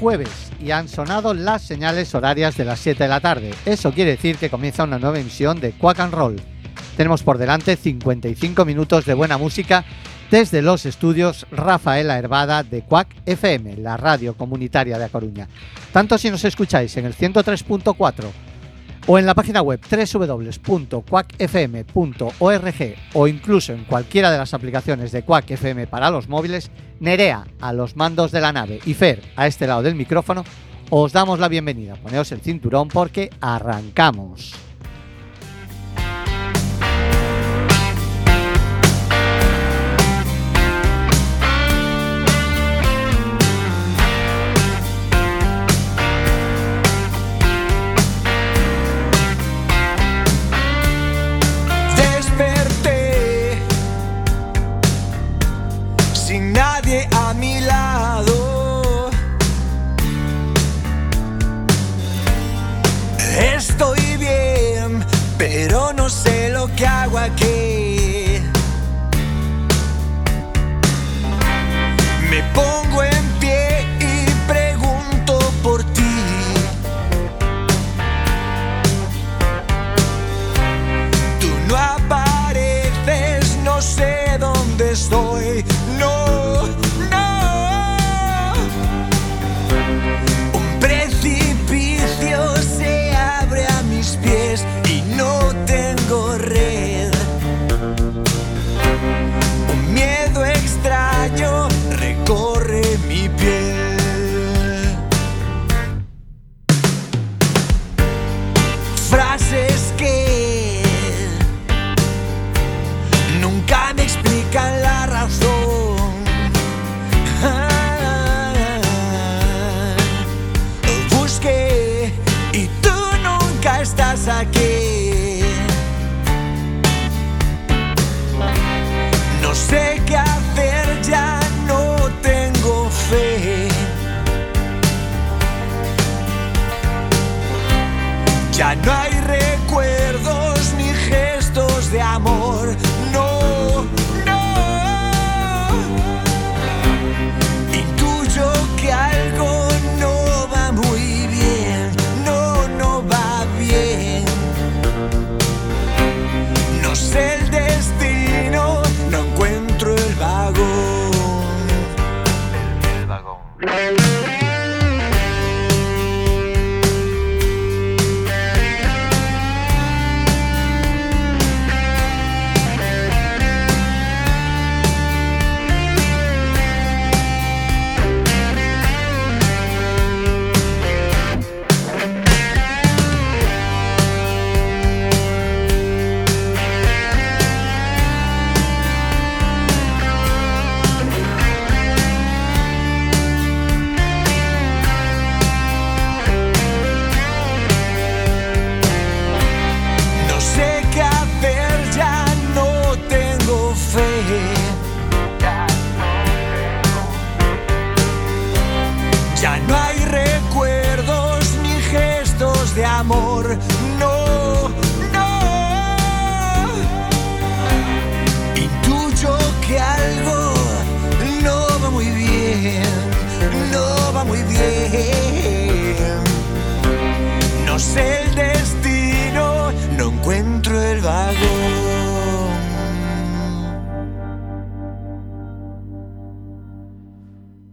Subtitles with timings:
[0.00, 3.50] Jueves y han sonado las señales horarias de las 7 de la tarde.
[3.66, 6.40] Eso quiere decir que comienza una nueva emisión de Quack and Roll.
[6.96, 9.84] Tenemos por delante 55 minutos de buena música
[10.30, 15.48] desde los estudios Rafaela Hervada de Quack FM, la radio comunitaria de A Coruña.
[15.92, 18.49] Tanto si nos escucháis en el 103.4
[19.06, 20.64] o en la página web www.quackfm.org
[23.14, 27.72] o incluso en cualquiera de las aplicaciones de Quack FM para los móviles, Nerea a
[27.72, 30.44] los mandos de la nave y Fer a este lado del micrófono,
[30.90, 31.94] os damos la bienvenida.
[31.94, 34.69] Poneos el cinturón porque arrancamos.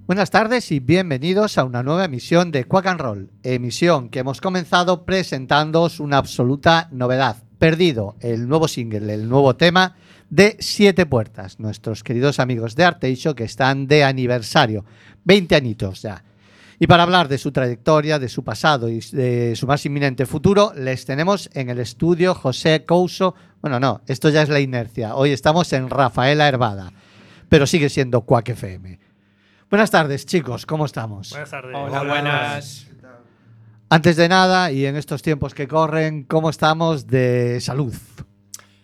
[0.07, 4.39] Buenas tardes y bienvenidos a una nueva emisión de Quack and Roll, emisión que hemos
[4.39, 7.43] comenzado presentándoos una absoluta novedad.
[7.59, 9.97] Perdido, el nuevo single, el nuevo tema
[10.29, 14.85] de Siete Puertas, nuestros queridos amigos de Arteixo que están de aniversario,
[15.25, 16.23] 20 añitos ya.
[16.79, 20.71] Y para hablar de su trayectoria, de su pasado y de su más inminente futuro,
[20.73, 23.35] les tenemos en el estudio José Couso.
[23.59, 25.15] Bueno, no, esto ya es la inercia.
[25.15, 26.93] Hoy estamos en Rafaela Hervada,
[27.49, 29.06] pero sigue siendo Quack FM.
[29.69, 31.31] Buenas tardes, chicos, ¿cómo estamos?
[31.31, 31.75] Buenas tardes.
[31.75, 32.87] Hola, buenas.
[33.89, 37.93] Antes de nada, y en estos tiempos que corren, ¿cómo estamos de salud?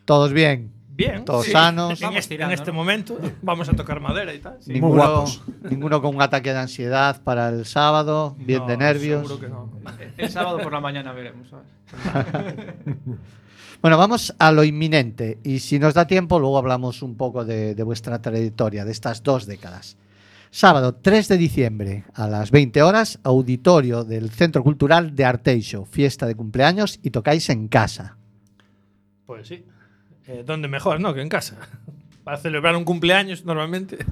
[0.03, 0.73] ¿Todos bien?
[0.89, 1.23] Bien.
[1.23, 1.51] Todos sí.
[1.53, 2.01] sanos.
[2.01, 2.73] En, Vamos este, en este ¿no?
[2.73, 4.57] momento vamos a tocar madera y tal.
[4.59, 4.73] sí.
[4.73, 5.41] ninguno, guapos.
[5.69, 9.25] ninguno con un ataque de ansiedad para el sábado, bien No, de nervios.
[9.25, 9.71] Seguro que no.
[10.17, 11.47] El sábado por la mañana veremos.
[11.49, 12.55] ¿sabes?
[13.81, 17.75] Bueno, vamos a lo inminente y si nos da tiempo luego hablamos un poco de,
[17.75, 19.97] de vuestra trayectoria, de estas dos décadas.
[20.55, 26.27] Sábado 3 de diciembre a las 20 horas, auditorio del Centro Cultural de Arteixo, fiesta
[26.27, 28.17] de cumpleaños y tocáis en casa.
[29.25, 29.65] Pues sí.
[30.27, 31.11] Eh, ¿Dónde mejor, no?
[31.15, 31.57] Que en casa.
[32.23, 33.97] Para celebrar un cumpleaños, normalmente.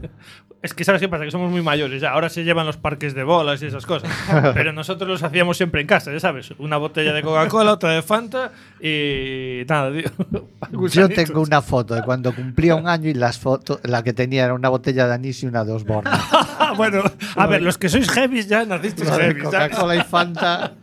[0.61, 1.23] Es que, ¿sabes qué pasa?
[1.23, 2.11] Que somos muy mayores ya.
[2.11, 4.11] Ahora se llevan los parques de bolas y esas cosas.
[4.53, 6.51] Pero nosotros los hacíamos siempre en casa, ya sabes.
[6.59, 10.11] Una botella de Coca-Cola, otra de Fanta y nada, tío.
[10.91, 14.45] Yo tengo una foto de cuando cumplía un año y las fotos, la que tenía
[14.45, 16.11] era una botella de anís y una de Osborne.
[16.13, 17.01] Ah, bueno,
[17.35, 19.33] a ver, los que sois heavies ya nacisteis ya.
[19.43, 20.73] Coca-Cola y Fanta.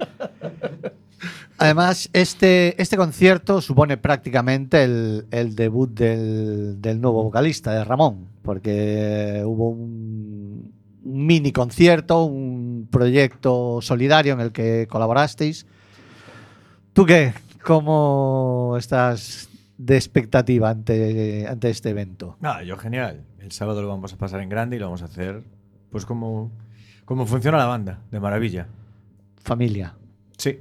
[1.58, 8.28] Además, este, este concierto supone prácticamente el, el debut del, del nuevo vocalista, de Ramón,
[8.42, 10.72] porque hubo un,
[11.08, 15.66] mini concierto, un proyecto solidario en el que colaborasteis.
[16.92, 17.32] ¿Tú qué?
[17.62, 22.36] ¿Cómo estás de expectativa ante, ante este evento?
[22.40, 23.24] Nada, yo genial.
[23.38, 25.42] El sábado lo vamos a pasar en grande y lo vamos a hacer
[25.90, 26.52] pues como,
[27.04, 28.66] como funciona la banda, de maravilla.
[29.42, 29.94] Familia.
[30.36, 30.60] Sí.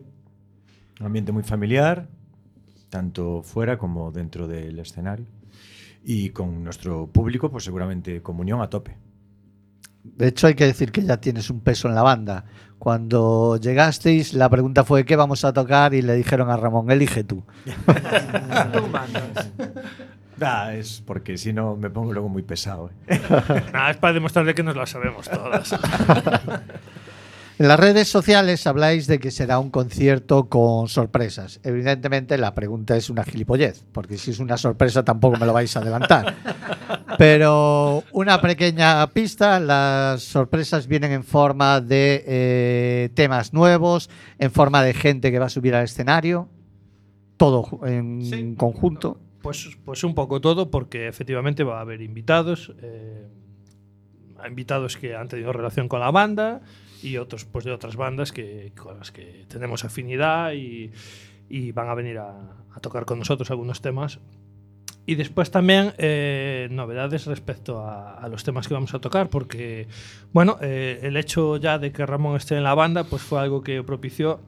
[0.99, 2.07] Un ambiente muy familiar,
[2.89, 5.25] tanto fuera como dentro del escenario.
[6.03, 8.97] Y con nuestro público, pues seguramente comunión a tope.
[10.03, 12.45] De hecho, hay que decir que ya tienes un peso en la banda.
[12.79, 15.93] Cuando llegasteis, la pregunta fue ¿qué vamos a tocar?
[15.93, 17.43] Y le dijeron a Ramón, elige tú.
[18.73, 19.51] Tú mandas.
[20.39, 22.91] Ah, es porque si no me pongo luego muy pesado.
[23.07, 23.19] ¿eh?
[23.73, 25.75] Nada, es para demostrarle que nos las sabemos todas.
[27.59, 31.59] En las redes sociales habláis de que será un concierto con sorpresas.
[31.63, 35.75] Evidentemente, la pregunta es una gilipollez, porque si es una sorpresa tampoco me lo vais
[35.75, 36.35] a adelantar.
[37.17, 44.83] Pero una pequeña pista, las sorpresas vienen en forma de eh, temas nuevos, en forma
[44.83, 46.49] de gente que va a subir al escenario,
[47.37, 48.53] todo en Sí.
[48.55, 49.19] conjunto.
[49.41, 52.71] Pues, pues un poco todo, porque efectivamente va a haber invitados.
[52.83, 53.25] eh,
[54.47, 56.61] invitados que han tenido relación con la banda
[57.01, 60.91] y otros pues de otras bandas que, con las que tenemos afinidad y,
[61.49, 64.19] y van a venir a, a tocar con nosotros algunos temas.
[65.05, 69.87] Y después también eh, novedades respecto a, a los temas que vamos a tocar, porque
[70.33, 73.61] bueno, eh, el hecho ya de que Ramón esté en la banda, pues fue algo
[73.61, 74.41] que propició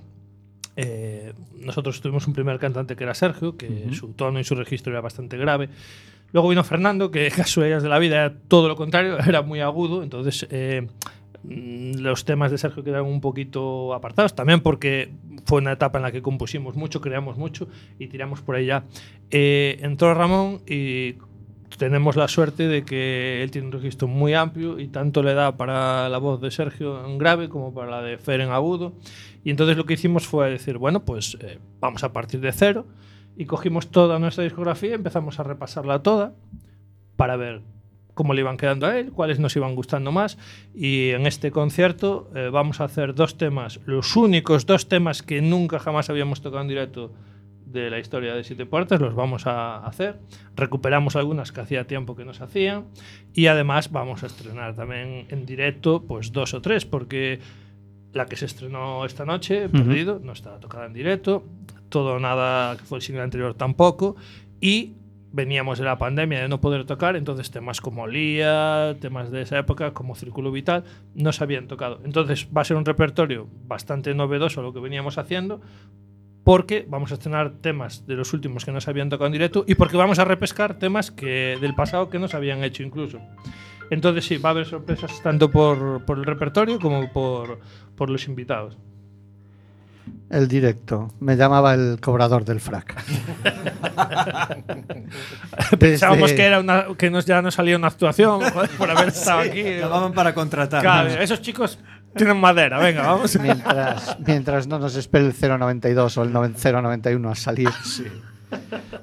[0.82, 4.94] eh, nosotros tuvimos un primer cantante que era Sergio, que su tono y su registro
[4.94, 5.68] era bastante grave.
[6.32, 10.04] Luego vino Fernando, que casualidades de la vida era todo lo contrario, era muy agudo.
[10.04, 10.88] Entonces eh,
[11.44, 15.12] los temas de Sergio quedaron un poquito apartados, también porque
[15.46, 18.84] fue una etapa en la que compusimos mucho, creamos mucho y tiramos por ya.
[19.32, 21.16] Eh, entró Ramón y
[21.78, 25.56] tenemos la suerte de que él tiene un registro muy amplio y tanto le da
[25.56, 28.94] para la voz de Sergio en grave como para la de Fer en agudo.
[29.44, 32.86] Y entonces lo que hicimos fue decir, bueno, pues eh, vamos a partir de cero
[33.38, 36.34] y cogimos toda nuestra discografía y empezamos a repasarla toda
[37.16, 37.62] para ver
[38.20, 40.38] cómo le iban quedando a él, cuáles nos iban gustando más.
[40.76, 45.42] Y en este concierto eh, vamos a hacer dos temas, los únicos dos temas que
[45.42, 47.14] nunca jamás habíamos tocado en directo
[47.66, 50.20] de la historia de Siete Puertas, los vamos a hacer.
[50.58, 52.88] Recuperamos algunas que hacía tiempo que nos hacían.
[53.34, 57.40] Y además vamos a estrenar también en directo, pues dos o tres, porque
[58.12, 61.46] la que se estrenó esta noche, Perdido, no está tocada en directo.
[61.88, 64.18] Todo nada, que fue el single anterior, tampoco.
[64.60, 64.96] Y
[65.32, 69.60] veníamos de la pandemia de no poder tocar, entonces temas como Lía, temas de esa
[69.60, 70.84] época, como Círculo Vital,
[71.14, 72.00] no se habían tocado.
[72.04, 75.62] Entonces va a ser un repertorio bastante novedoso lo que veníamos haciendo,
[76.44, 79.66] porque vamos a estrenar temas de los últimos que no se habían tocado en directo
[79.68, 83.20] y porque vamos a repescar temas que del pasado que no se habían hecho incluso.
[83.92, 87.60] Entonces sí, va a haber sorpresas tanto por, por el repertorio como por,
[87.96, 88.78] por los invitados.
[90.30, 91.14] El directo.
[91.20, 92.96] Me llamaba el cobrador del frac.
[95.80, 99.10] Pensábamos Desde- que era una, que nos, ya nos salía una actuación joder, por haber
[99.10, 99.64] estado aquí.
[99.64, 100.82] Llamaban para contratar.
[100.82, 101.80] Claro, esos chicos
[102.16, 103.38] tienen madera, venga, vamos.
[103.40, 107.70] mientras, mientras no nos espere el 092 o el 9- 091 a salir.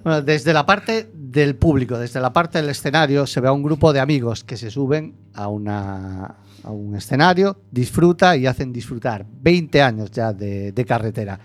[0.03, 3.62] Bueno, desde la parte del público, desde la parte del escenario, se ve a un
[3.62, 9.27] grupo de amigos que se suben a, una, a un escenario, disfruta y hacen disfrutar
[9.43, 11.39] 20 años ya de, de carretera.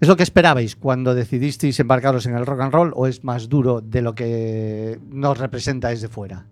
[0.00, 3.48] ¿Es lo que esperabais cuando decidisteis embarcaros en el rock and roll o es más
[3.48, 6.46] duro de lo que nos representa desde fuera?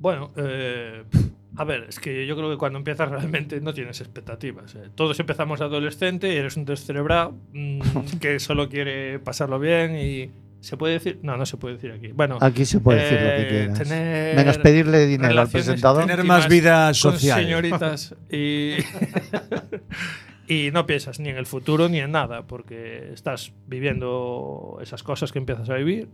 [0.00, 1.04] Bueno, eh,
[1.56, 4.74] a ver, es que yo creo que cuando empiezas realmente no tienes expectativas.
[4.74, 4.88] eh.
[4.94, 7.80] Todos empezamos adolescente y eres un descerebrado mm,
[8.20, 10.30] que solo quiere pasarlo bien y...
[10.60, 11.18] ¿Se puede decir?
[11.22, 12.08] No, no se puede decir aquí.
[12.08, 13.78] Bueno, Aquí se puede decir lo que eh, quieras.
[13.78, 16.06] tener Menos pedirle dinero al presentador.
[16.06, 17.42] Tener más vida con social.
[17.42, 18.76] señoritas y,
[20.48, 25.32] y no piensas ni en el futuro ni en nada, porque estás viviendo esas cosas
[25.32, 26.08] que empiezas a vivir,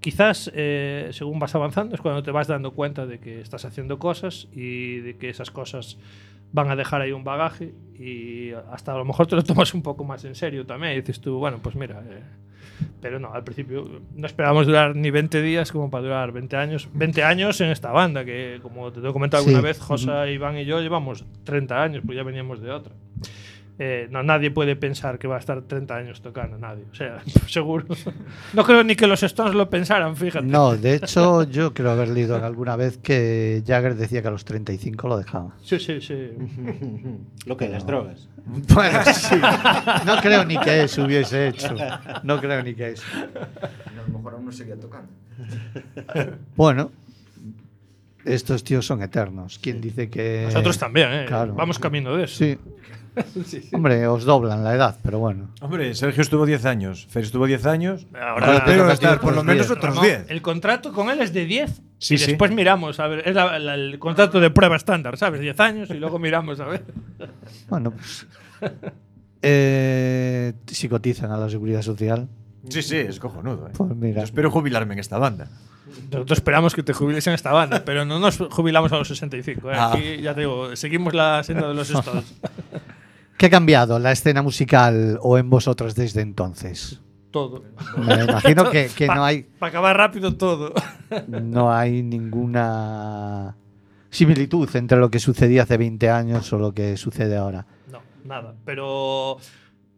[0.00, 3.98] quizás eh, según vas avanzando es cuando te vas dando cuenta de que estás haciendo
[3.98, 5.98] cosas y de que esas cosas
[6.52, 9.82] van a dejar ahí un bagaje y hasta a lo mejor te lo tomas un
[9.82, 12.22] poco más en serio también y dices tú, bueno, pues mira, eh,
[13.00, 16.88] pero no, al principio no esperábamos durar ni 20 días como para durar 20 años,
[16.94, 19.64] 20 años en esta banda que como te he comentado alguna Sí.
[19.64, 22.92] vez, Josa, Iván y yo llevamos 30 años, pues ya veníamos de otra.
[23.76, 26.84] Eh, no, nadie puede pensar que va a estar 30 años tocando, nadie.
[26.92, 27.86] O sea, seguro.
[28.52, 30.46] No creo ni que los Stones lo pensaran, fíjate.
[30.46, 34.44] No, de hecho, yo creo haber leído alguna vez que Jagger decía que a los
[34.44, 35.56] 35 lo dejaba.
[35.62, 36.30] Sí, sí, sí.
[37.46, 38.28] Lo que las drogas.
[38.72, 39.36] Bueno, sí.
[40.06, 41.74] No creo ni que eso hubiese hecho.
[42.22, 43.04] No creo ni que eso.
[43.14, 45.08] A lo mejor aún no seguía tocando.
[46.56, 46.90] Bueno,
[48.24, 49.58] estos tíos son eternos.
[49.58, 50.44] ¿Quién dice que.?
[50.46, 51.24] Nosotros también, ¿eh?
[51.26, 51.54] claro.
[51.54, 52.36] Vamos camino de eso.
[52.36, 52.58] Sí.
[53.72, 55.50] Hombre, os doblan la edad, pero bueno.
[55.60, 58.06] Hombre, Sergio estuvo 10 años, Fer estuvo 10 años.
[58.20, 59.78] Ahora estar por lo menos 10.
[59.78, 60.26] otros Ramón, 10.
[60.30, 61.82] El contrato con él es de 10.
[61.98, 62.26] Sí, y sí.
[62.26, 65.40] después miramos, a ver, es la- la- el contrato de prueba estándar, ¿sabes?
[65.40, 66.84] 10 años y luego miramos, a ver.
[67.68, 68.26] Bueno, pues.
[69.42, 72.28] eh, si cotizan a la seguridad social,
[72.68, 73.68] Sí, sí, es cojonudo.
[73.68, 73.72] ¿eh?
[73.76, 74.20] pues mira.
[74.20, 75.48] Yo espero jubilarme en esta banda.
[76.10, 79.70] Nosotros esperamos que te jubiles en esta banda, pero no nos jubilamos a los 65.
[79.70, 79.74] ¿eh?
[79.76, 79.92] Ah.
[79.92, 82.24] Aquí, ya te digo, seguimos la senda de los estados.
[83.36, 87.00] ¿Qué ha cambiado la escena musical o en vosotros desde entonces?
[87.30, 87.64] todo.
[87.98, 90.72] Me imagino que, que no hay Para acabar rápido, todo.
[91.28, 93.56] no hay ninguna
[94.08, 97.66] similitud entre lo que sucedía hace 20 años o lo que sucede ahora.
[97.90, 98.54] No, nada.
[98.64, 99.38] Pero,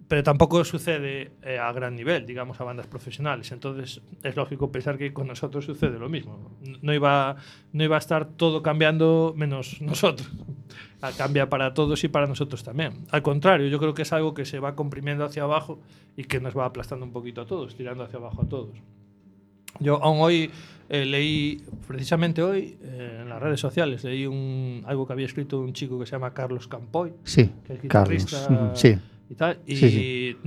[0.09, 3.51] pero tampoco sucede eh, a gran nivel, digamos, a bandas profesionales.
[3.53, 6.53] Entonces es lógico pensar que con nosotros sucede lo mismo.
[6.83, 7.37] No iba,
[7.73, 10.31] no iba a estar todo cambiando menos nosotros.
[11.03, 13.05] Ah, Cambia para todos y para nosotros también.
[13.11, 15.81] Al contrario, yo creo que es algo que se va comprimiendo hacia abajo
[16.17, 18.71] y que nos va aplastando un poquito a todos, tirando hacia abajo a todos.
[19.79, 20.51] Yo aún hoy
[20.89, 25.61] eh, leí, precisamente hoy, eh, en las redes sociales, leí un, algo que había escrito
[25.61, 28.25] un chico que se llama Carlos Campoy, Sí, que es Carlos.
[28.25, 28.97] guitarrista Sí.
[29.29, 29.59] Y tal.
[29.67, 30.39] Y Sí,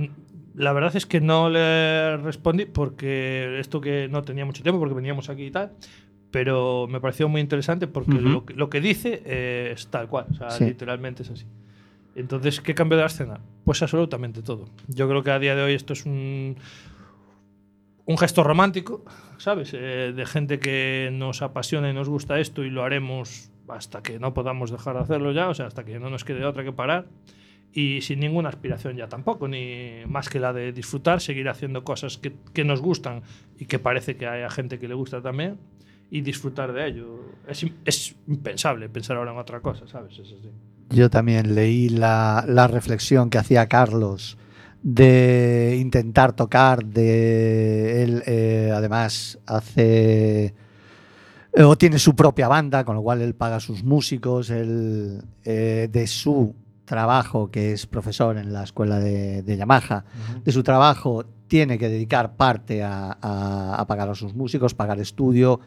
[0.54, 4.94] la verdad es que no le respondí porque esto que no tenía mucho tiempo, porque
[4.94, 5.72] veníamos aquí y tal.
[6.30, 8.28] Pero me pareció muy interesante porque Ujú.
[8.28, 10.64] lo, que, lo que dice eh, es tal cual, o sea, Sí.
[10.64, 11.44] literalmente es así.
[12.14, 13.40] Entonces, ¿qué cambió de la escena?
[13.64, 14.68] Pues absolutamente todo.
[14.88, 16.56] Yo creo que a día de hoy esto es un,
[18.04, 19.04] un gesto romántico,
[19.38, 19.70] ¿sabes?
[19.74, 24.18] Eh, de gente que nos apasiona y nos gusta esto y lo haremos hasta que
[24.18, 26.72] no podamos dejar de hacerlo ya, o sea, hasta que no nos quede otra que
[26.72, 27.06] parar.
[27.72, 32.18] Y sin ninguna aspiración ya tampoco, ni más que la de disfrutar, seguir haciendo cosas
[32.18, 33.22] que, que nos gustan
[33.58, 35.58] y que parece que haya gente que le gusta también
[36.10, 37.20] y disfrutar de ello.
[37.46, 40.20] Es, es impensable pensar ahora en otra cosa, ¿sabes?
[40.90, 44.36] Yo también leí la, la reflexión que hacía Carlos
[44.82, 50.54] de intentar tocar, de él eh, además hace
[51.52, 55.22] eh, o tiene su propia banda, con lo cual él paga a sus músicos, él,
[55.44, 56.54] eh, de su
[56.90, 60.04] trabajo, que es profesor en la escuela de, de Yamaha,
[60.44, 64.98] de su trabajo tiene que dedicar parte a, a- a pagar a sus músicos, pagar
[65.00, 65.60] estudio.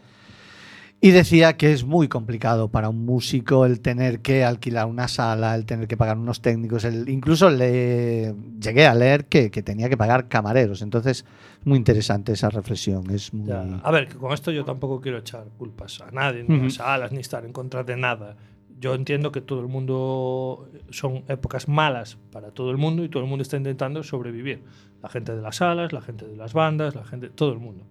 [1.02, 5.54] Y decía que es muy complicado para un músico el tener que alquilar una sala,
[5.56, 6.86] el tener que pagar unos técnicos.
[6.86, 10.82] el- incluso le llegué a leer que, que tenía que pagar camareros.
[10.82, 11.26] Entonces,
[11.66, 13.10] muy interesante esa reflexión.
[13.10, 13.52] Es muy...
[13.52, 16.68] A ver, que con esto yo tampoco quiero echar culpas a nadie, ni Ujú.
[16.68, 18.38] a salas, ni estar en contra de nada.
[18.84, 23.24] Yo entiendo que todo el mundo son épocas malas para todo el mundo y todo
[23.24, 24.62] el mundo está intentando sobrevivir.
[25.02, 27.86] La gente de las salas, la gente de las bandas, la gente, todo el mundo.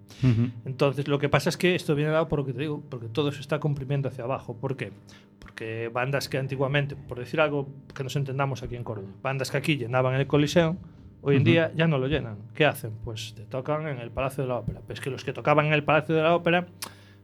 [0.66, 3.08] Entonces, lo que pasa es que esto viene dado por lo que te digo, porque
[3.08, 4.54] todo se está comprimiendo hacia abajo.
[4.54, 4.92] ¿Por qué?
[5.38, 9.56] Porque bandas que antiguamente, por decir algo que nos entendamos aquí en Córdoba, bandas que
[9.56, 10.76] aquí llenaban el Coliseo,
[11.22, 12.36] hoy en día ya no lo llenan.
[12.54, 12.92] ¿Qué hacen?
[13.02, 14.82] Pues te tocan en el Palacio de la Ópera.
[14.86, 16.66] Pues que los que tocaban en el Palacio de la Ópera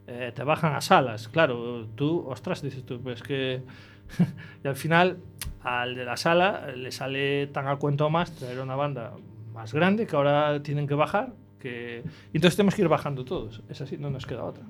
[0.09, 1.27] eh, te bajan a salas.
[1.27, 3.61] Claro, tú, ostras, dices tú, pues que.
[4.63, 5.17] y al final,
[5.61, 9.13] al de la sala le sale tan a cuento más traer una banda
[9.53, 11.33] más grande que ahora tienen que bajar.
[11.59, 12.03] Que...
[12.33, 13.61] y Entonces tenemos que ir bajando todos.
[13.69, 14.63] Es así, no nos queda otra.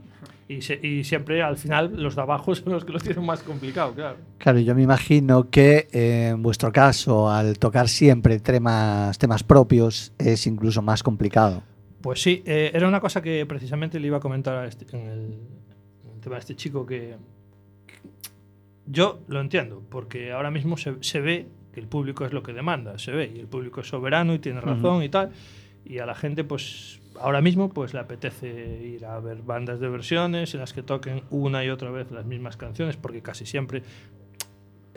[0.47, 3.43] Y, se- y siempre al final los de abajo son los que lo tienen más
[3.43, 4.17] complicado, claro.
[4.39, 10.11] Claro, yo me imagino que eh, en vuestro caso, al tocar siempre temas, temas propios,
[10.17, 11.61] es incluso más complicado.
[12.01, 15.07] Pues sí, eh, era una cosa que precisamente le iba a comentar a este- en,
[15.07, 15.19] el,
[16.05, 17.15] en el tema de este chico que,
[17.85, 17.95] que
[18.85, 22.53] yo lo entiendo, porque ahora mismo se, se ve que el público es lo que
[22.53, 25.31] demanda, se ve, y el público es soberano y tiene razón y tal,
[25.85, 29.89] y a la gente pues ahora mismo pues le apetece ir a ver bandas de
[29.89, 33.83] versiones en las que toquen una y otra vez las mismas canciones, porque casi siempre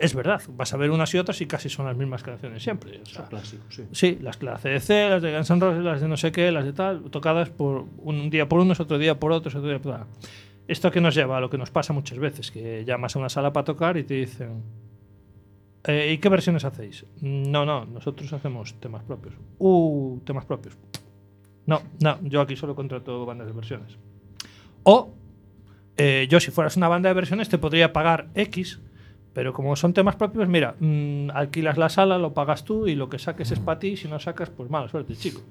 [0.03, 2.99] es verdad, vas a ver unas y otras y casi son las mismas canciones siempre.
[3.01, 3.27] o sea,
[3.69, 3.83] sí.
[3.91, 4.47] Sí, las de
[4.79, 7.49] CDC, las de Guns N' Roses, las de no sé qué, las de tal, tocadas
[7.49, 10.07] por un día por unos, otro día por otros, otro día por tal.
[10.67, 13.29] Esto que nos lleva a lo que nos pasa muchas veces, que llamas a una
[13.29, 14.63] sala para tocar y te dicen,
[15.85, 17.05] "Eh, ¿y qué versiones hacéis?
[17.21, 19.35] No, no, nosotros hacemos temas propios.
[19.59, 20.77] Uh, temas propios.
[21.65, 23.97] No, no, yo aquí solo contrato bandas de versiones.
[24.83, 25.13] O
[25.95, 28.79] eh, yo si fueras una banda de versiones te podría pagar X,
[29.33, 33.09] pero como son temas propios, mira, mm, alquilas la sala, lo pagas tú y lo
[33.09, 35.41] que saques es para ti, si no sacas, pues mala suerte, chico.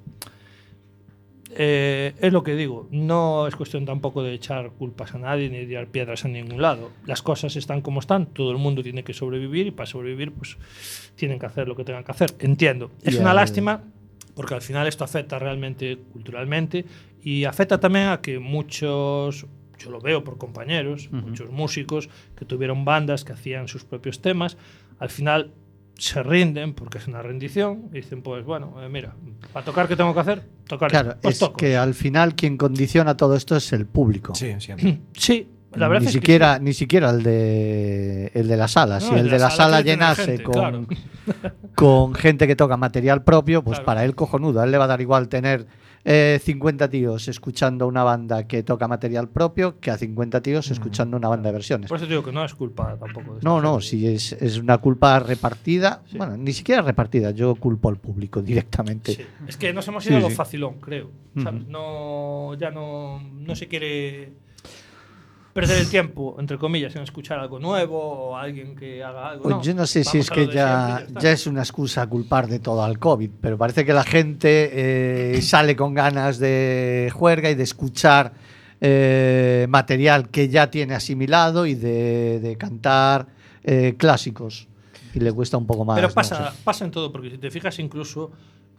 [1.54, 5.58] Eh, es lo que digo, no es cuestión tampoco de echar culpas a nadie ni
[5.58, 6.90] de tirar piedras a ningún lado.
[7.04, 10.56] Las cosas están como están, todo el mundo tiene que sobrevivir y para sobrevivir pues
[11.14, 12.34] tienen que hacer lo que tengan que hacer.
[12.38, 12.90] Entiendo.
[13.02, 13.82] Es una lástima
[14.34, 16.86] porque al final esto afecta realmente culturalmente
[17.22, 19.46] y afecta también a que muchos,
[19.84, 24.56] yo lo veo por compañeros, muchos músicos que tuvieron bandas que hacían sus propios temas,
[24.98, 25.52] al final
[25.98, 29.14] se rinden porque es una rendición y dicen pues bueno, eh, mira,
[29.52, 31.56] para tocar qué tengo que hacer, tocar Claro, pues es toco.
[31.58, 34.34] que al final quien condiciona todo esto es el público.
[34.34, 35.00] Sí, siempre.
[35.12, 39.00] Sí, la verdad ni es que siquiera, ni siquiera el de el de la sala.
[39.00, 40.86] No, si el de la sala, que llenase gente, con, claro.
[41.74, 43.86] con gente que toca material propio, pues Claro.
[43.86, 44.60] para él cojonudo.
[44.60, 45.66] A él le va a dar igual tener
[46.04, 51.16] eh, 50 tíos escuchando una banda que toca material propio que a 50 tíos escuchando
[51.16, 51.88] una banda de versiones.
[51.88, 54.58] Por eso te digo que no es culpa tampoco de No, no, si es, es
[54.58, 56.18] una culpa repartida, Sí.
[56.18, 59.12] bueno, ni siquiera repartida, yo culpo al público directamente.
[59.14, 59.22] Sí.
[59.46, 60.34] Es que nos hemos Sí, ido a lo sí.
[60.34, 61.10] facilón, creo.
[61.42, 61.66] ¿sabes?
[61.68, 64.32] No, ya no, no se quiere
[65.52, 69.60] perder el tiempo, entre comillas, en escuchar algo nuevo o alguien que haga algo.
[69.62, 72.82] Yo no sé si es que ya, siempre ya, es una excusa culpar de todo
[72.82, 74.70] al COVID, pero parece que la gente
[75.36, 78.32] eh, sale con ganas de juerga y de escuchar
[78.80, 83.26] eh, material que ya tiene asimilado y de, de cantar
[83.62, 84.68] eh, clásicos.
[85.14, 85.96] Y le cuesta un poco más.
[85.96, 86.58] Pero no pasa, sé.
[86.64, 88.32] pasa en todo, porque si te fijas, incluso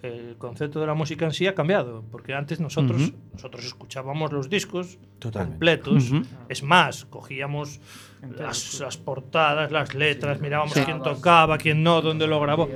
[0.03, 2.03] el concepto de la música en sí ha cambiado.
[2.11, 3.13] Porque antes nosotros, Ujú.
[3.33, 5.51] nosotros escuchábamos los discos Totalmente.
[5.53, 6.11] completos.
[6.11, 6.21] Ujú.
[6.49, 7.79] Es más, cogíamos
[8.37, 10.81] las, las portadas, las letras, mirábamos Sí.
[10.83, 12.69] quién tocaba, quién no, dónde lo grabó.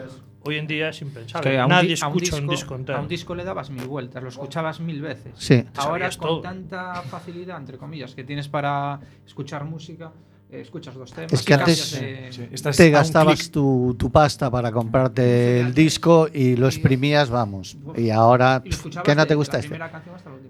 [0.43, 1.49] Hoy en día es Es impensable.
[1.51, 2.97] que a un, Nadie di- a un escucha disco, un disco entero.
[2.97, 5.33] a un disco le dabas mil vueltas, lo escuchabas mil veces.
[5.35, 5.61] Sí.
[5.75, 6.41] Ahora con todo.
[6.41, 10.13] tanta facilidad, entre comillas, que tienes para escuchar música,
[10.51, 11.33] escuchas dos temas.
[11.33, 16.55] Es que antes- de- Sí, Te gastabas tu, tu pasta para comprarte el disco y
[16.55, 17.77] lo exprimías, vamos.
[17.95, 18.63] Y ahora,
[19.03, 19.77] que no te gusta este.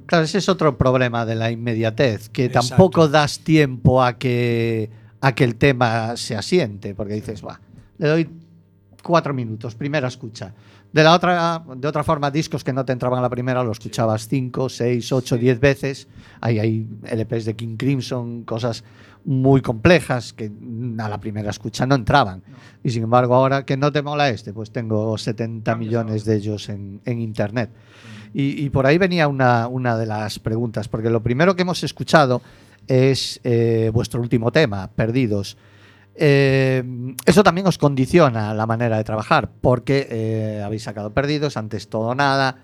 [0.06, 2.70] Claro, ese es otro problema de la inmediatez, que Exacto.
[2.70, 4.90] tampoco das tiempo a que,
[5.22, 7.60] a que el tema se asiente, porque dices, va,
[7.98, 8.30] le doy
[9.08, 10.54] cuatro minutos, primera escucha.
[10.92, 13.72] De la otra, de otra forma, discos que no te entraban a la primera, lo
[13.72, 16.10] escuchabas cinco, seis, ocho, diez veces.
[16.42, 18.84] Ahí hay LPs de King Crimson, cosas
[19.24, 20.52] muy complejas que
[21.00, 22.44] a la primera escucha no entraban.
[22.84, 26.36] Y sin embargo, ahora que no te mola este, pues tengo 70 Cambias millones de
[26.36, 27.70] ellos en, en internet.
[28.34, 31.82] Y, y por ahí venía una, una de las preguntas, porque lo primero que hemos
[31.84, 32.42] escuchado
[32.88, 35.58] es eh, vuestro último tema, Perdidos.
[36.20, 36.84] Eh,
[37.26, 42.16] eso también os condiciona la manera de trabajar, porque eh, habéis sacado Perdidos, antes todo
[42.16, 42.64] nada,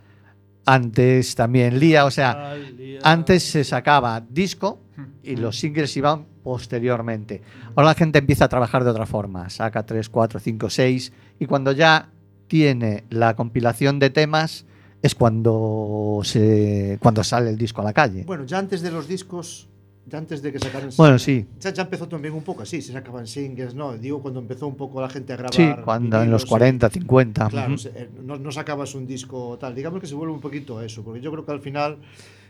[0.66, 3.00] antes también Lía, o sea, lía.
[3.04, 4.80] antes se sacaba disco
[5.22, 7.42] y los singles iban posteriormente.
[7.76, 9.50] Ahora la gente empieza a trabajar de otra forma.
[9.50, 12.10] Saca 3, 4, 5, 6 y cuando ya
[12.48, 14.66] tiene la compilación de temas
[15.02, 18.24] es cuando, se, cuando sale el disco a la calle.
[18.26, 19.68] Bueno, ya antes de los discos,
[20.06, 21.46] ya antes de que sacaran Bueno, sí.
[21.60, 23.98] Ya, ya empezó también un poco así, se sacaban singles, ¿no?
[23.98, 25.54] Digo, cuando empezó un poco la gente a grabar.
[25.56, 27.50] Sí, cuando en los vinilos, 40, 50.
[27.50, 27.78] Claro, ujú.
[27.78, 29.74] se- eh, no, no sacabas un disco tal.
[29.76, 31.98] Digamos que se vuelve un poquito a eso, porque yo creo que al final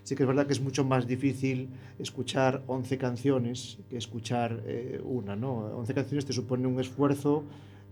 [0.03, 4.99] sí que es verdad que es mucho más difícil escuchar 11 canciones que escuchar eh,
[5.03, 5.57] una, ¿no?
[5.77, 7.43] 11 canciones te supone un esfuerzo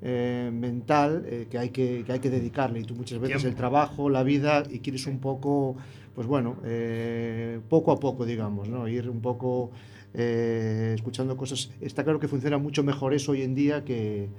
[0.02, 3.50] eh, mental eh, que, hay que, que hay que dedicarle y tú muchas veces Tiempo.
[3.50, 5.78] el trabajo, la vida y quieres un poco,
[6.16, 8.88] pues bueno, eh, poco a poco, digamos, ¿no?
[8.88, 9.72] Ir un poco
[10.14, 11.72] eh, escuchando cosas.
[11.82, 14.30] Está claro que funciona mucho mejor eso hoy en día que...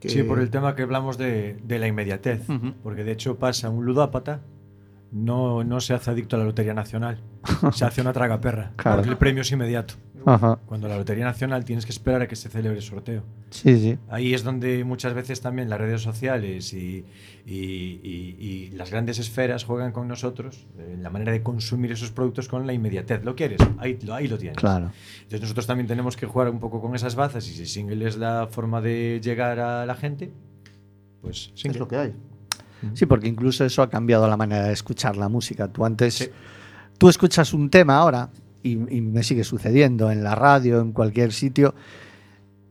[0.00, 2.46] que- Sí, por el tema que hablamos de, de la inmediatez.
[2.82, 4.40] Porque de hecho pasa un ludópata,
[5.14, 7.18] no, no se hace adicto a la Lotería Nacional,
[7.72, 8.72] se hace una traga perra.
[8.76, 8.96] Claro.
[8.98, 9.94] Porque el premio es inmediato.
[10.26, 10.58] Ajá.
[10.66, 13.22] Cuando la Lotería Nacional tienes que esperar a que se celebre el sorteo.
[13.50, 13.98] Sí, sí.
[14.08, 17.04] Ahí es donde muchas veces también las redes sociales y,
[17.44, 22.10] y- y- y las grandes esferas juegan con nosotros en la manera de consumir esos
[22.10, 23.22] productos con la inmediatez.
[23.22, 23.58] ¿Lo quieres?
[23.76, 24.56] Ahí, lo- ahí lo tienes.
[24.56, 24.90] Claro.
[25.18, 28.16] Entonces nosotros también tenemos que jugar un poco con esas bazas y si single es
[28.16, 30.32] la forma de llegar a la gente,
[31.20, 31.80] pues es single.
[31.80, 32.14] lo que hay.
[32.92, 35.68] Sí, porque incluso eso ha cambiado la manera de escuchar la música.
[35.68, 36.30] Tú antes,
[36.98, 38.30] tú escuchas un tema ahora,
[38.62, 41.74] y, y me sigue sucediendo en la radio, en cualquier sitio,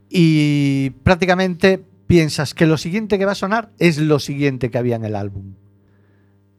[0.09, 4.95] y prácticamente piensas que lo siguiente que va a sonar es lo siguiente que había
[4.95, 5.55] en el álbum.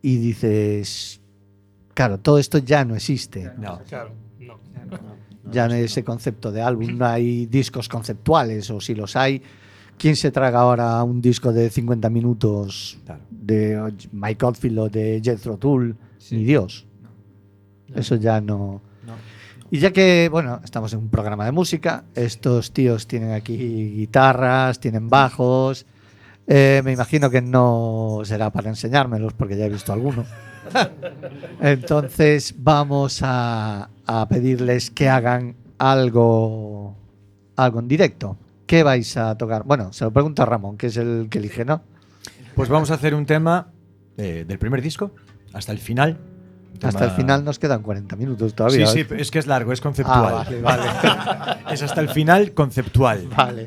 [0.03, 1.21] Y dices,
[1.95, 3.53] claro, todo esto ya no existe.
[3.57, 3.81] No.
[3.89, 4.59] Claro, no.
[5.51, 9.43] Ya no hay ese concepto de álbum, no hay discos conceptuales, o si los hay,
[9.99, 13.21] ¿quién se traga ahora un disco de 50 minutos Claro.
[13.31, 15.97] de Mike Oldfield o de Jethro Tull?
[16.19, 16.37] Sí.
[16.37, 16.87] Ni Dios.
[17.95, 18.81] Eso ya no.
[19.71, 23.57] Y ya que, bueno, estamos en un programa de música, estos tíos tienen aquí
[23.97, 25.85] guitarras, tienen bajos.
[26.47, 30.25] eh, me imagino que no será para enseñármelos porque ya he visto alguno.
[31.61, 36.95] Entonces vamos a, a pedirles que hagan algo,
[37.57, 38.37] algo en directo.
[38.67, 39.65] ¿Qué vais a tocar?
[39.65, 41.83] Bueno, se lo pregunto a Ramón, que es el que elige, ¿no?
[42.55, 43.69] Pues vamos a hacer un tema
[44.17, 45.11] eh, del primer disco
[45.53, 46.19] hasta el final.
[46.83, 48.87] Hasta el final nos quedan 40 minutos Sí, todavía.
[48.89, 49.07] sí, ¿eh?
[49.19, 50.33] es que es largo, es Ah, conceptual.
[50.35, 50.83] vale, vale.
[51.73, 53.29] es hasta el final conceptual.
[53.37, 53.65] vale.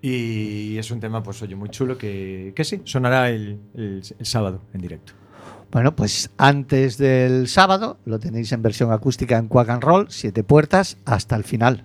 [0.00, 4.26] Y es un tema, pues oye, muy chulo que, que sí, sonará el, el- el
[4.26, 5.12] sábado en directo.
[5.72, 10.44] Bueno, pues antes del sábado lo tenéis en versión acústica en Quack and Roll, siete
[10.44, 11.84] puertas hasta el final.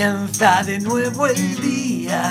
[0.00, 2.26] Comienza de nuevo el día.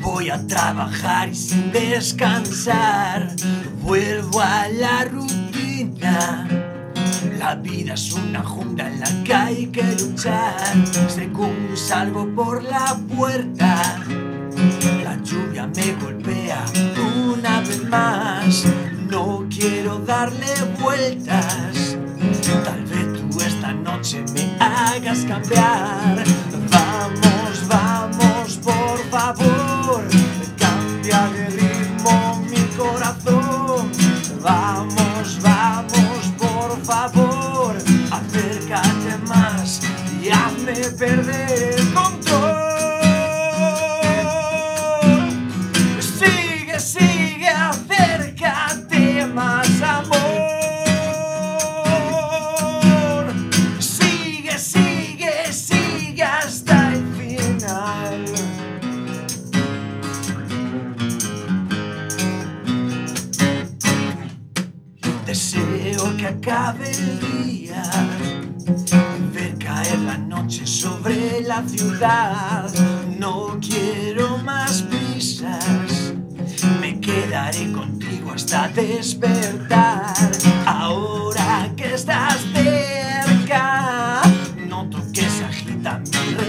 [0.00, 3.30] Voy a trabajar y sin descansar.
[3.80, 6.48] Vuelvo a la rutina.
[7.38, 10.74] La vida es una jungla en la que hay que luchar.
[11.06, 14.02] Según salgo por la puerta,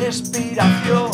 [0.06, 1.05] respiración.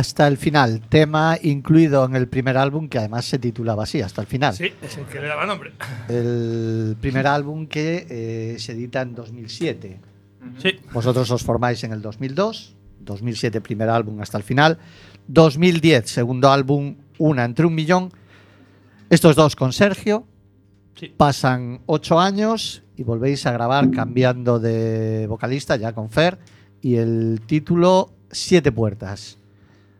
[0.00, 0.80] Hasta el final.
[0.88, 4.54] Tema incluido en el primer álbum que además se titulaba así, hasta el final.
[4.54, 5.72] Sí, es el que le daba nombre.
[6.08, 10.00] El primer álbum que eh, se edita en 2007.
[10.56, 14.78] Sí, Vosotros os formáis en el 2002, 2007 primer álbum hasta el final,
[15.28, 18.10] 2010 segundo álbum, una entre un millón.
[19.10, 20.26] Estos dos con Sergio.
[20.98, 21.12] Sí.
[21.14, 26.38] Pasan ocho años y volvéis a grabar cambiando de vocalista ya con Fer
[26.80, 29.36] y el título Siete Puertas.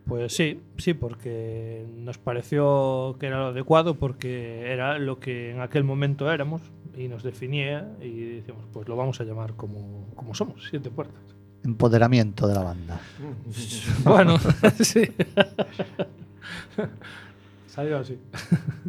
[0.07, 5.61] Pues sí, sí, porque nos pareció que era lo adecuado, porque era lo que en
[5.61, 6.63] aquel momento éramos
[6.97, 11.23] y nos definía y decimos, pues lo vamos a llamar como, como somos, Siete Puertas.
[11.63, 13.01] Empoderamiento de la banda.
[14.05, 14.39] bueno,
[14.81, 15.03] sí.
[17.69, 18.19] Salió así.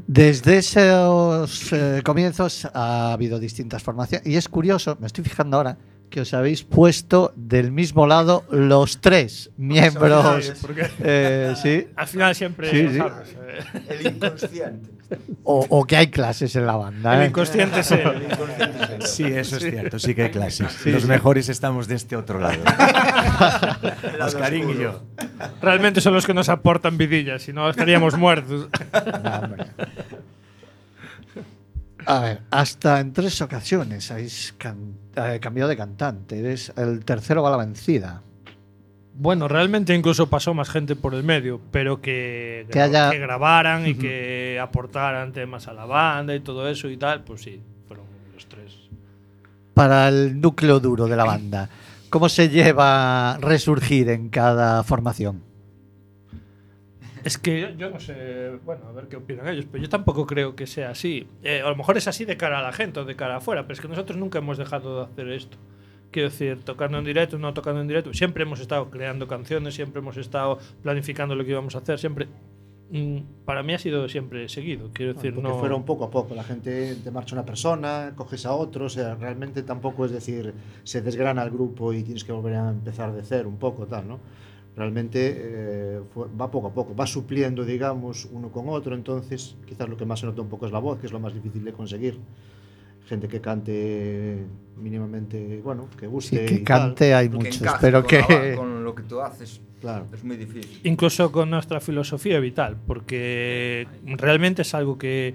[0.08, 5.78] Desde esos eh, comienzos ha habido distintas formaciones y es curioso, me estoy fijando ahora,
[6.12, 10.54] que os habéis puesto del mismo lado los tres miembros.
[11.00, 12.98] Eh, sí, al final siempre Sí, sí.
[13.00, 13.30] ¿sabes?
[13.40, 14.90] Eh, El inconsciente.
[15.44, 17.16] o, o que hay clases en la banda.
[17.16, 17.26] el ¿eh?
[17.28, 18.02] inconsciente es él.
[18.02, 19.02] El inconsciente es él.
[19.08, 20.86] Sí, eso es cierto, sí que hay clases.
[20.86, 22.62] Los mejores estamos de este otro lado.
[24.24, 25.02] Oscarín y yo.
[25.62, 28.68] Realmente son los que nos aportan vidillas, si no estaríamos muertos.
[29.24, 29.56] No.
[32.06, 34.54] A ver, hasta en tres ocasiones habéis
[35.16, 36.40] eh, cambiado de cantante.
[36.40, 38.22] Eres el tercero va a la vencida.
[39.14, 43.20] Bueno, realmente incluso pasó más gente por el medio, pero que, Que gra- haya- que
[43.20, 47.62] grabaran y que aportaran temas a la banda y todo eso y tal, pues sí,
[47.88, 48.74] fueron los tres.
[49.74, 51.70] Para el núcleo duro de la banda,
[52.10, 55.44] ¿cómo se lleva resurgir en cada formación?
[57.24, 60.56] Es que yo, no sé, bueno, a ver qué opinan ellos, pero yo tampoco creo
[60.56, 61.28] que sea así.
[61.44, 63.64] Eh, a lo mejor es así de cara a la gente o de cara afuera,
[63.64, 65.58] pero es que nosotros nunca hemos dejado de hacer esto.
[66.12, 70.00] Quiero decir, tocando en directo, no tocando en directo, siempre hemos estado creando canciones, siempre
[70.02, 72.28] hemos estado planificando lo que íbamos a hacer, siempre.
[72.90, 75.58] mm, para mí ha sido siempre seguido, quiero decir, Porque no.
[75.60, 76.36] fueron poco a poco.
[76.36, 78.86] La gente te marcha una persona, coges a otro.
[78.88, 80.54] O sea, realmente tampoco es decir,
[80.84, 84.08] se desgrana el grupo y tienes que volver a empezar de cero un poco, tal,
[84.10, 84.20] ¿no?
[84.76, 88.96] Realmente eh, fue- va poco a poco, va supliendo, digamos, uno con otro.
[88.96, 91.20] Entonces, quizás lo que más se nota un poco es la voz, que es lo
[91.20, 92.18] más difícil de conseguir.
[93.08, 94.46] Gente que cante
[94.78, 96.40] mínimamente, bueno, que guste.
[96.40, 96.82] Sí, que y tal.
[96.82, 98.52] cante hay Porque muchos, pero con la que...
[98.52, 100.06] ba- con lo que tú haces Claro.
[100.14, 100.80] es muy difícil.
[100.84, 105.34] incluso con nuestra filosofía vital, porque realmente es algo que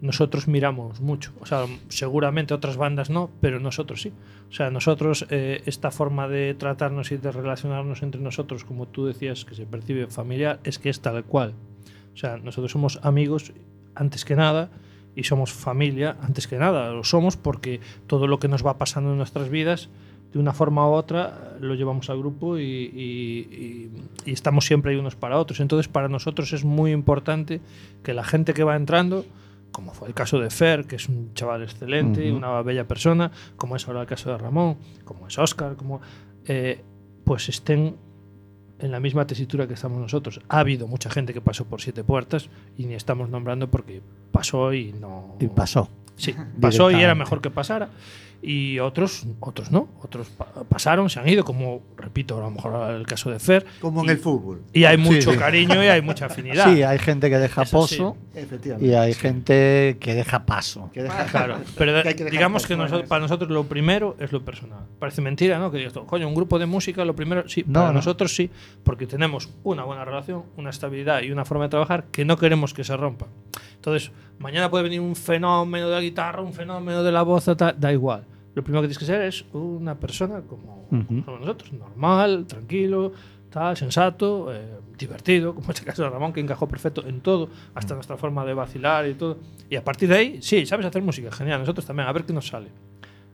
[0.00, 1.32] nosotros miramos mucho.
[1.40, 4.12] O sea, seguramente otras bandas no, pero nosotros sí.
[4.50, 9.06] O sea, nosotros eh, esta forma de tratarnos y de relacionarnos entre nosotros, como tú
[9.06, 11.54] decías, que se percibe familiar, es que es tal cual.
[12.14, 13.52] O sea, nosotros somos amigos
[13.94, 14.70] antes que nada
[15.14, 16.90] y somos familia antes que nada.
[16.92, 19.88] Lo somos porque todo lo que nos va pasando en nuestras vidas,
[20.32, 23.90] de una forma u otra, lo llevamos al grupo y, y- y-
[24.26, 25.60] y estamos siempre ahí unos para otros.
[25.60, 27.60] Entonces, para nosotros es muy importante
[28.02, 29.24] que la gente que va entrando,
[29.76, 32.38] como fue el caso de Fer, que es un chaval excelente, Ujú.
[32.38, 36.00] una bella persona, como es ahora el caso de Ramón, como es Oscar, como,
[36.46, 36.82] eh,
[37.26, 37.94] pues estén
[38.78, 40.40] en la misma tesitura que estamos nosotros.
[40.48, 44.00] Ha habido mucha gente que pasó por siete puertas y ni estamos nombrando porque
[44.32, 45.36] pasó y no.
[45.40, 45.90] Y pasó.
[46.16, 47.90] Sí, pasó y era mejor que pasara.
[48.48, 49.88] Y otros, otros no.
[50.02, 53.66] Otros pa- pasaron, se han ido, como, repito, a lo mejor el caso de Fer.
[53.80, 54.62] Como en Y- el fútbol.
[54.72, 55.36] Y hay Sí, mucho sí.
[55.36, 56.64] cariño y hay mucha afinidad.
[56.72, 57.76] Sí, hay gente que deja Es así.
[57.96, 58.86] pozo Efectivamente.
[58.88, 60.90] y hay gente que deja paso.
[60.94, 63.08] Que deja- Claro, pero Que que digamos por que fuera noso- eso.
[63.08, 64.78] para nosotros lo primero es lo personal.
[65.00, 65.72] Parece mentira, ¿no?
[65.72, 67.92] Que digas, coño, un grupo de música, lo primero, sí, No, para no.
[67.94, 68.48] nosotros sí,
[68.84, 72.72] porque tenemos una buena relación, una estabilidad y una forma de trabajar que no queremos
[72.74, 73.26] que se rompa.
[73.74, 77.92] Entonces, mañana puede venir un fenómeno de la guitarra, un fenómeno de la voz, da
[77.92, 78.24] igual.
[78.56, 80.88] Lo primero que tienes que ser es una persona como,
[81.26, 83.12] somos nosotros, normal, tranquilo,
[83.50, 87.50] tal, sensato, eh, divertido, como es el caso de Ramón, que encajó perfecto en todo,
[87.74, 89.36] hasta nuestra forma de vacilar y todo.
[89.68, 92.32] Y a partir de ahí, sí, sabes hacer música, genial, nosotros también, a ver qué
[92.32, 92.68] nos sale.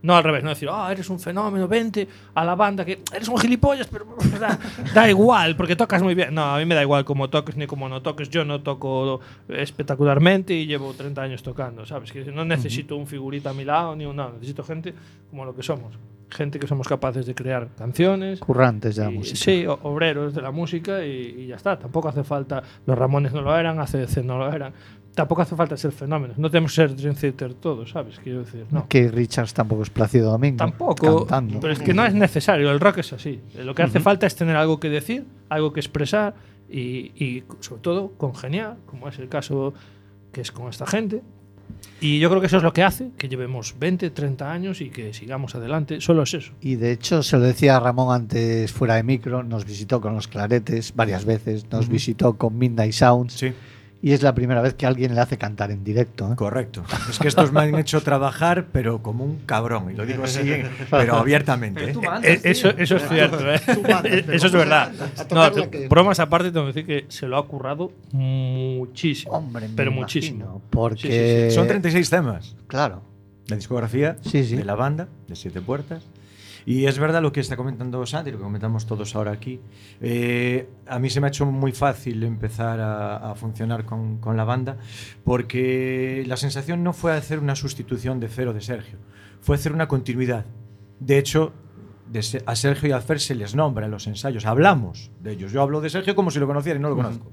[0.03, 3.29] No al revés, no decir, ah, eres un fenómeno, vente a la banda, que eres
[3.29, 4.05] un gilipollas, pero
[4.41, 4.59] da,
[4.95, 6.35] da igual, porque tocas muy bien.
[6.35, 8.29] No, a mí me da igual cómo toques ni cómo no toques.
[8.29, 12.13] Yo no toco espectacularmente y llevo 30 años tocando, ¿sabes?
[12.13, 14.95] Que no necesito un figurita a mi lado ni un nada, necesito gente
[15.31, 15.95] como lo que somos.
[16.31, 19.37] Gente que somos capaces de crear canciones, Currantes de la y- música.
[19.39, 21.11] Sí, obreros de la música y,
[21.43, 21.79] y ya está.
[21.79, 22.63] Tampoco hace falta.
[22.87, 24.73] Los Ramones no lo eran, ACDC no lo eran.
[25.15, 26.39] Tampoco hace falta ser fenómenos.
[26.39, 28.19] No tenemos que ser Dream Theater todos, ¿sabes?
[28.19, 28.89] Quiero decir, no.
[28.89, 30.57] Que Richards tampoco es Plácido Domingo.
[30.57, 31.27] Tampoco.
[31.27, 31.61] Cantando.
[31.61, 32.71] Pero es que no es necesario.
[32.71, 33.41] El rock es así.
[33.59, 36.35] Lo que hace falta es tener algo que decir, algo que expresar
[36.71, 39.75] y, y, sobre todo congeniar, como es el caso
[40.33, 41.23] que es con esta gente.
[42.01, 44.91] Y yo creo que eso es lo que hace que llevemos 20, 30 años y
[44.91, 46.01] que sigamos adelante.
[46.01, 46.53] Solo es eso.
[46.61, 50.15] Y de hecho, se lo decía a Ramón antes fuera de micro, nos visitó con
[50.15, 53.53] los claretes varias veces, nos visitó con Midnight Sounds Sí.
[54.03, 56.33] Y es la primera vez que alguien le hace cantar en directo.
[56.33, 56.37] ¿eh?
[56.37, 56.83] Correcto.
[57.09, 59.91] Es que estos me han hecho trabajar, pero como un cabrón.
[59.93, 60.41] Y lo digo así,
[60.91, 61.81] pero abiertamente.
[61.87, 62.05] Pero ¿eh?
[62.07, 63.61] mandas, Eh, eso, eso es cierto, ¿eh?
[63.89, 64.93] Mandas, eso es verdad.
[65.31, 69.33] No, que- bromas aparte, tengo que decir que se lo ha currado muchísimo.
[69.35, 70.61] Hombre, me pero muchísimo.
[70.71, 71.51] Porque.
[71.53, 72.57] Son 36 temas.
[72.67, 73.03] Claro.
[73.49, 74.57] La discografía Sí, sí.
[74.57, 76.05] de la banda, de Siete Puertas.
[76.67, 79.61] Y es verdad lo que está comentando Santi, lo que comentamos todos ahora aquí.
[80.01, 84.45] Eh, a mí se me ha hecho muy fácil empezar a, funcionar con, con la
[84.45, 84.77] banda
[85.25, 88.99] porque la sensación no fue hacer una sustitución de Cero de Sergio,
[89.41, 90.45] fue hacer una continuidad.
[91.01, 91.53] De hecho,
[92.13, 95.51] de a Sergio y a Fer se les nombra en los ensayos, hablamos de ellos.
[95.53, 97.33] Yo hablo de Sergio como si lo conociera y no lo conozco.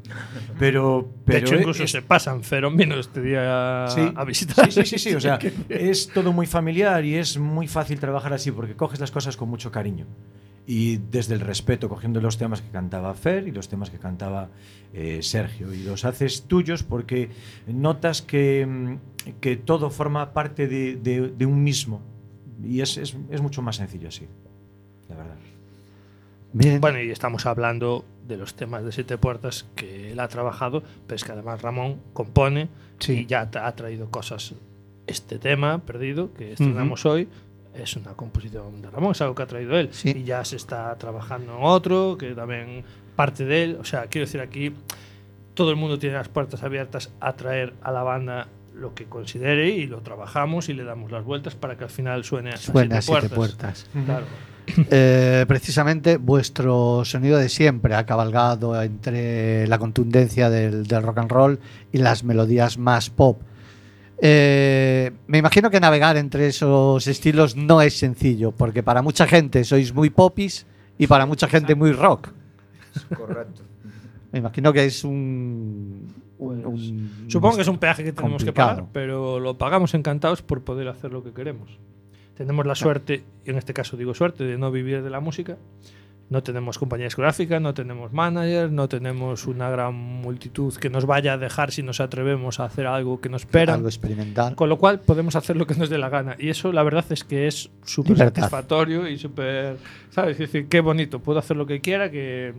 [0.57, 2.41] Pero, De pero hecho, incluso es- se pasan.
[2.43, 4.11] Cero vino este día a, Sí.
[4.15, 4.71] a visitar.
[4.71, 5.37] Sí, sí, sí, sí, O sea,
[5.69, 9.49] es todo muy familiar y es muy fácil trabajar así porque coges las cosas con
[9.49, 10.05] mucho cariño.
[10.65, 14.49] Y desde el respeto, cogiendo los temas que cantaba Fer y los temas que cantaba
[14.93, 15.73] eh, Sergio.
[15.73, 17.29] Y los haces tuyos porque
[17.67, 22.01] notas que, mm, que todo forma parte de, de- de un mismo.
[22.63, 24.27] Y es, es- es mucho más sencillo así,
[25.09, 25.35] la verdad.
[26.53, 26.81] Bien.
[26.81, 31.15] Bueno, y estamos hablando de los temas de Siete Puertas que él ha trabajado, pero
[31.15, 32.69] es que además Ramón compone
[32.99, 33.19] Sí.
[33.19, 34.53] y ya ha traído cosas.
[35.07, 37.27] Este tema, Perdido, que estrenamos hoy,
[37.73, 39.89] es una composición de Ramón, es algo que ha traído él.
[39.91, 40.09] Sí.
[40.11, 42.83] Y ya se está trabajando en otro, que también
[43.15, 43.77] parte de él.
[43.79, 44.73] O sea, quiero decir aquí,
[45.53, 49.69] todo el mundo tiene las puertas abiertas a traer a la banda lo que considere
[49.69, 52.97] y lo trabajamos y le damos las vueltas para que al final suene a Suena
[52.99, 53.87] a siete, siete puertas.
[54.05, 54.25] Claro.
[54.91, 61.31] Eh, precisamente vuestro sonido de siempre ha cabalgado entre la contundencia del, del rock and
[61.31, 61.59] roll
[61.91, 63.41] y las melodías más pop.
[64.21, 69.63] Eh, me imagino que navegar entre esos estilos no es sencillo, porque para mucha gente
[69.63, 70.65] sois muy popis
[70.97, 72.29] y para mucha gente muy rock.
[73.15, 73.61] Correcto.
[74.31, 76.13] Me imagino que es un.
[76.37, 79.93] un- Pues, un- Supongo que es un peaje que tenemos que pagar, pero lo pagamos
[79.93, 81.79] encantados por poder hacer lo que queremos.
[82.39, 85.57] Tenemos la suerte, y en este caso digo suerte, de no vivir de la música.
[86.29, 91.33] No tenemos compañía discográfica, no tenemos manager, no tenemos una gran multitud que nos vaya
[91.33, 93.73] a dejar si nos atrevemos a hacer algo que nos espera.
[93.73, 94.55] algo experimental.
[94.55, 96.37] Con lo cual podemos hacer lo que nos dé la gana.
[96.39, 99.75] Y eso la verdad es que es súper satisfactorio y súper...
[100.11, 100.39] ¿Sabes?
[100.39, 101.19] Es decir, qué bonito.
[101.19, 102.53] Puedo hacer lo que quiera, que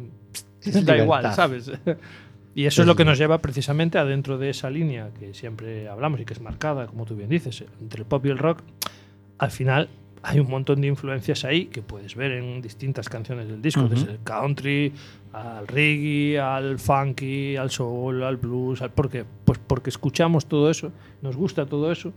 [0.61, 1.03] Es da libertad.
[1.03, 1.73] igual, ¿sabes?
[2.55, 6.21] Y eso es lo que nos lleva precisamente adentro de esa línea que siempre hablamos
[6.21, 8.63] y que es marcada, como tú bien dices, entre el pop y el rock.
[9.41, 9.89] Al final
[10.23, 14.13] hay un montón de influencias ahí que puedes ver en distintas canciones del disco, desde
[14.13, 14.93] el country
[15.33, 18.83] al reggae, al funky, al soul, al blues.
[18.83, 19.25] Al, ¿Por qué?
[19.47, 22.13] Pues porque escuchamos todo eso, nos gusta todo eso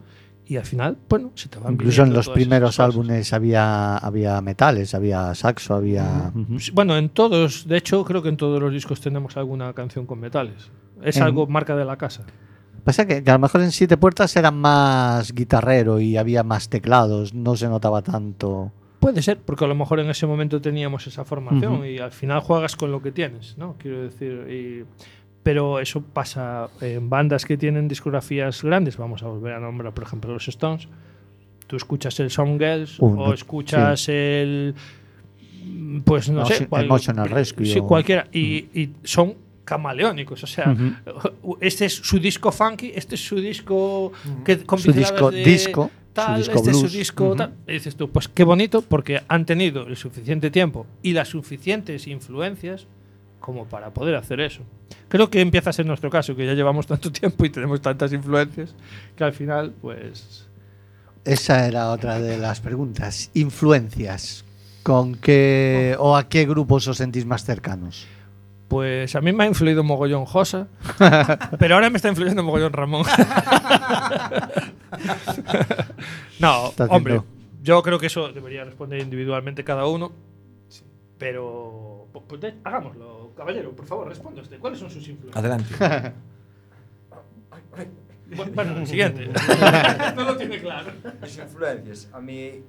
[0.46, 4.94] y al final, bueno, se te van Incluso en los primeros álbumes había, había metales,
[4.94, 6.34] había saxo, había.
[6.74, 10.20] Bueno, en todos, de hecho, creo que en todos los discos tenemos alguna canción con
[10.20, 10.70] metales.
[11.02, 12.26] Es En- algo marca de la casa.
[12.84, 16.70] Pasa que, que a lo mejor en Siete Puertas eran más guitarrero y había más
[16.70, 18.72] teclados, no se notaba tanto.
[19.00, 22.40] Puede ser, porque a lo mejor en ese momento teníamos esa formación y al final
[22.42, 23.76] juegas con lo que tienes, ¿no?
[23.78, 24.86] Quiero decir, y-
[25.44, 28.96] pero eso pasa en bandas que tienen discografías grandes.
[28.96, 30.88] Vamos a volver a nombrar, por ejemplo, los Stones.
[31.68, 34.74] Tú escuchas el Song Girls Uh, o escuchas el.
[36.06, 36.68] Pues no sé.
[36.70, 38.28] Emotion- Emotional Rescue Sí, o- cualquiera.
[38.32, 40.44] Y, y son camaleónicos.
[40.44, 41.58] O sea, Ujú.
[41.62, 44.12] este es su disco funky, este es su disco.
[44.46, 46.92] Que, con Su disco de disco, su Tal, disco este es blues.
[46.92, 47.26] su disco.
[47.28, 47.36] Ujú.
[47.36, 47.54] tal.
[47.68, 52.08] Y dices tú, pues qué bonito, porque han tenido el suficiente tiempo y las suficientes
[52.08, 52.88] influencias
[53.40, 54.62] como para poder hacer eso.
[55.10, 58.14] Creo que empieza a ser nuestro caso, que ya llevamos tanto tiempo y tenemos tantas
[58.14, 58.74] influencias
[59.16, 60.48] que al final, pues.
[61.26, 63.30] Esa era otra de las preguntas.
[63.34, 64.46] Influencias.
[64.84, 68.06] ¿Con qué o a qué grupos os sentís más cercanos?
[68.74, 70.68] Pues a mí me ha influido mogollón Josa,
[71.60, 73.06] pero ahora me está influyendo mogollón Ramón.
[76.40, 77.22] no, hombre,
[77.62, 80.12] yo creo que eso debería responder individualmente cada uno,
[81.20, 84.58] pero pu- pues de- hagámoslo, caballero, por favor, responda usted.
[84.58, 85.38] ¿Cuáles son sus influencias?
[85.38, 85.76] Adelante.
[88.36, 89.30] Bu- Bueno, el siguiente.
[90.16, 90.92] no lo tiene claro.
[91.22, 92.10] Mis influencias.
[92.12, 92.64] A mí.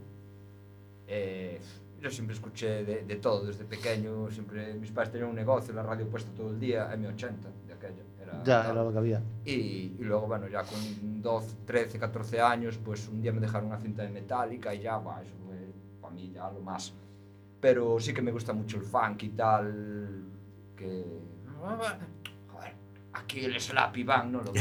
[1.08, 1.58] eh,
[2.04, 4.30] yo siempre escuché de, de todo desde pequeño.
[4.30, 7.30] Siempre mis padres tenían un negocio, la radio puesta todo el día, M80
[7.66, 8.02] de aquello.
[8.20, 8.72] Era Ya, tal.
[8.72, 9.22] era lo que había.
[9.46, 13.68] Y, y luego, bueno, ya con 12, 13, 14 años, pues un día me dejaron
[13.68, 15.56] una cinta de Metallica y ya, bah, eso fue
[16.02, 16.92] para mí ya lo más.
[17.60, 20.24] Pero sí que me gusta mucho el funk y tal,
[20.76, 21.04] que...
[23.16, 24.52] Aquí el Slap Iván no lo.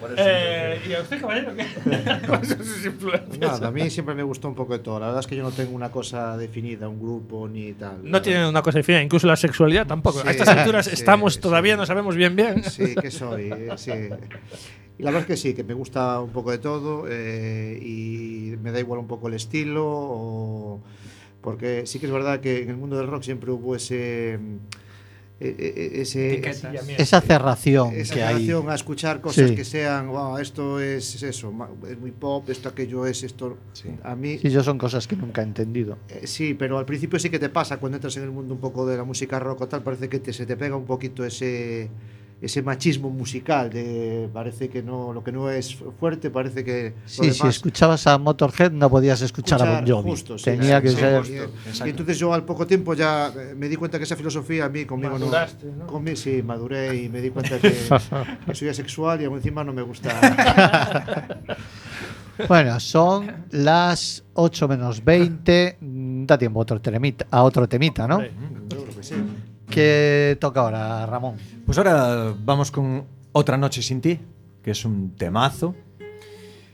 [0.00, 1.66] Por eso Eh, ¿Y a usted, caballero, qué?
[2.26, 3.38] ¿Cuáles son sus influencias?
[3.38, 5.00] Nada, a mí siempre me gustó un poco de todo.
[5.00, 7.98] La verdad es que yo no tengo una cosa definida, un grupo ni tal.
[8.08, 10.20] No tienen una cosa definida, incluso la sexualidad tampoco.
[10.22, 11.40] Sí, a estas alturas sí, estamos sí.
[11.40, 12.62] todavía no sabemos bien bien.
[12.64, 13.90] Sí, que soy, sí.
[14.98, 18.54] Y la verdad es que sí, que me gusta un poco de todo eh, y
[18.62, 20.80] me da igual un poco el estilo, o-
[21.40, 24.38] porque sí que es verdad que en el mundo del rock siempre hubo ese...
[25.52, 26.42] mm, eh, eh, ese.
[26.98, 28.34] Esa cerración esa que hay.
[28.34, 29.56] relación a escuchar cosas Sí.
[29.56, 31.52] que sean, "Wow, esto es eso,
[31.90, 33.56] es muy pop, esto aquello es esto.
[34.02, 35.98] A mí Sí, yo son cosas que nunca he entendido.
[36.08, 38.60] eh, sí, pero al principio sí que te pasa cuando entras en el mundo un
[38.60, 41.24] poco de la música rock o tal, parece que te, se te pega un poquito
[41.24, 41.88] ese
[42.42, 47.30] ese machismo musical de parece que no lo que no es fuerte parece que Sí,
[47.32, 50.10] si escuchabas a Motorhead no podías escuchar, a Bon Jovi.
[50.10, 51.24] justo, sí, Tenía sí, que sí, ser.
[51.26, 54.66] y- y, entonces yo al poco tiempo ya eh, me di cuenta que esa filosofía
[54.66, 55.86] a mí conmigo Maduraste, no, ¿no?
[55.88, 57.72] conmi- sí maduré y me di cuenta que,
[58.46, 60.10] que soy asexual y aún encima no me gusta
[62.48, 65.76] Bueno, son las 8 menos 20.
[65.80, 68.16] Mm, Da tiempo a otro temita, a otro temita ¿no?
[68.16, 68.32] Hombre.
[68.68, 69.14] yo creo que sí.
[69.70, 71.36] ¿Qué toca ahora, Ramón?
[71.66, 74.20] Pues ahora vamos con Otra Noche Sin Ti,
[74.62, 75.74] que es un temazo.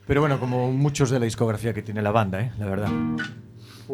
[0.07, 2.53] Pero bueno, como muchos de la discografía que tiene la banda, ¿eh?
[2.59, 2.89] la verdad.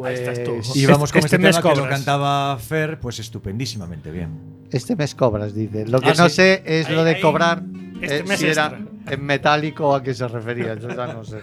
[0.04, 0.52] Ahí estás tú.
[0.74, 1.98] Y vamos con Este este, mes tema que lo cobras.
[1.98, 4.30] cantaba Fer, pues estupendísimamente bien.
[4.70, 5.86] Este mes cobras, dice.
[5.86, 6.36] Lo que Ah, no sí.
[6.36, 7.62] sé es Ahí- lo de ahí, cobrar.
[8.00, 8.78] este eh, mes si era
[9.08, 10.74] en metálico o a qué se refería.
[10.74, 11.36] Yo ya no sé.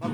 [0.00, 0.08] No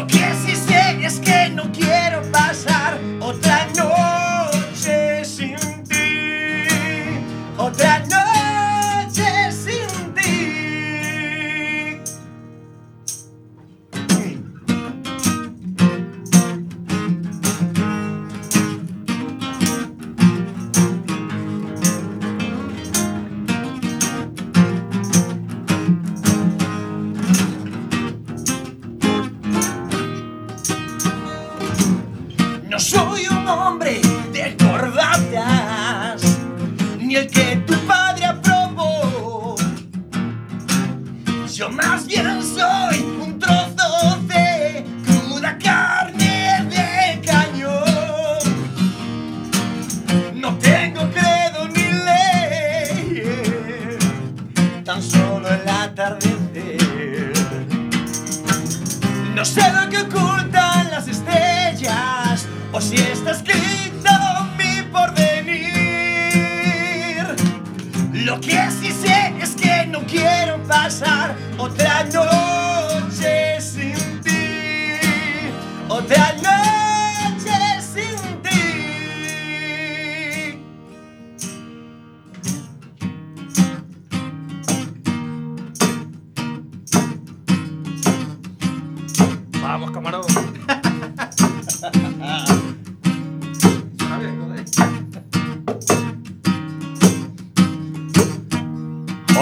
[0.00, 2.98] Lo que sí sé es que no quiero pasar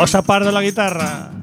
[0.09, 1.38] Osa Pardo la guitarra.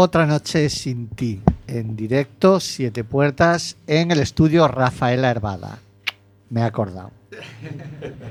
[0.00, 1.40] Otra noche sin ti.
[1.66, 5.80] En directo, siete puertas, en el estudio Rafaela Herbada.
[6.50, 7.10] Me he acordado.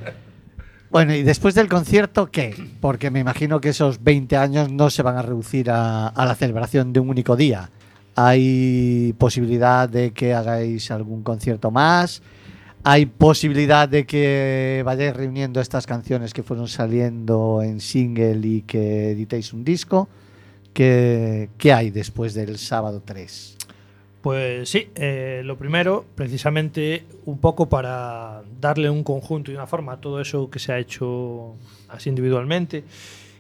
[0.90, 2.56] Bueno, y después del concierto, ¿qué?
[2.80, 6.34] Porque me imagino que esos 20 años no se van a reducir a, a la
[6.34, 7.70] celebración de un único día.
[8.16, 12.22] ¿Hay posibilidad de que hagáis algún concierto más?
[12.86, 19.12] ¿Hay posibilidad de que vayáis reuniendo estas canciones que fueron saliendo en single y que
[19.12, 20.08] editéis un disco?
[20.78, 23.58] ¿Qué, qué hay después del sábado 3?
[24.22, 29.94] Pues sí, eh, lo primero, precisamente un poco para darle un conjunto y una forma
[29.94, 31.56] a todo eso que se ha hecho
[31.90, 32.84] así individualmente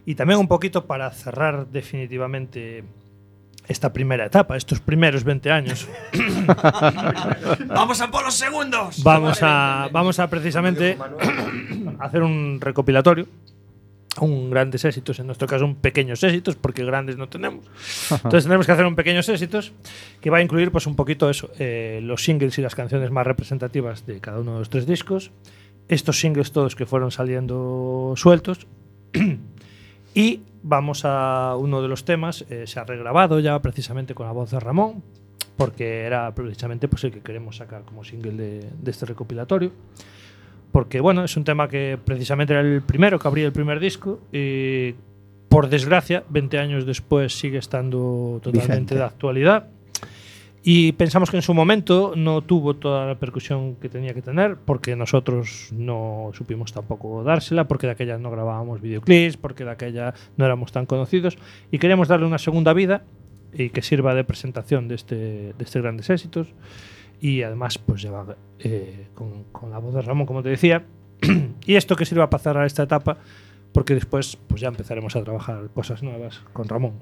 [0.03, 2.83] y también un poquito para cerrar definitivamente
[3.67, 5.87] esta primera etapa, estos primeros 20 años.
[7.67, 9.03] Vamos a por los segundos.
[9.03, 10.97] Vamos a, vamos a precisamente
[11.99, 13.27] hacer un recopilatorio,
[14.25, 17.65] un grandes éxitos, en nuestro caso un pequeños éxitos, porque grandes no tenemos.
[18.11, 19.73] Entonces tenemos que hacer un pequeños éxitos
[20.21, 23.25] que va a incluir pues un poquito eso, eh, los singles y las canciones más
[23.25, 25.31] representativas de cada uno de los tres discos,
[25.87, 28.67] estos singles todos que fueron saliendo sueltos
[30.13, 34.33] y vamos a uno de los temas, eh, se ha regrabado ya precisamente con la
[34.33, 35.03] voz de Ramón,
[35.55, 39.71] porque era precisamente pues, el que queremos sacar como single de, de este recopilatorio.
[40.71, 44.19] Porque bueno, es un tema que precisamente era el primero que abría el primer disco
[44.31, 44.93] y
[45.49, 48.95] por desgracia, 20 años después sigue estando totalmente Vigente.
[48.95, 49.67] de actualidad.
[50.69, 54.57] Y pensamos que en su momento no tuvo toda la repercusión que tenía que tener,
[54.57, 60.13] porque nosotros no supimos tampoco dársela, porque de aquella no grabábamos videoclips, porque de aquella
[60.35, 61.37] no éramos tan conocidos,
[61.71, 63.03] y queríamos darle una segunda vida
[63.53, 66.47] y que sirva de presentación de este, de este grandes éxitos.
[67.19, 68.25] Y además, pues lleva
[68.59, 70.85] eh, con, con la voz de Ramón, como te decía,
[71.65, 73.17] y esto que sirva para cerrar esta etapa,
[73.71, 76.93] porque después pues ya empezaremos a trabajar cosas nuevas con Ramón.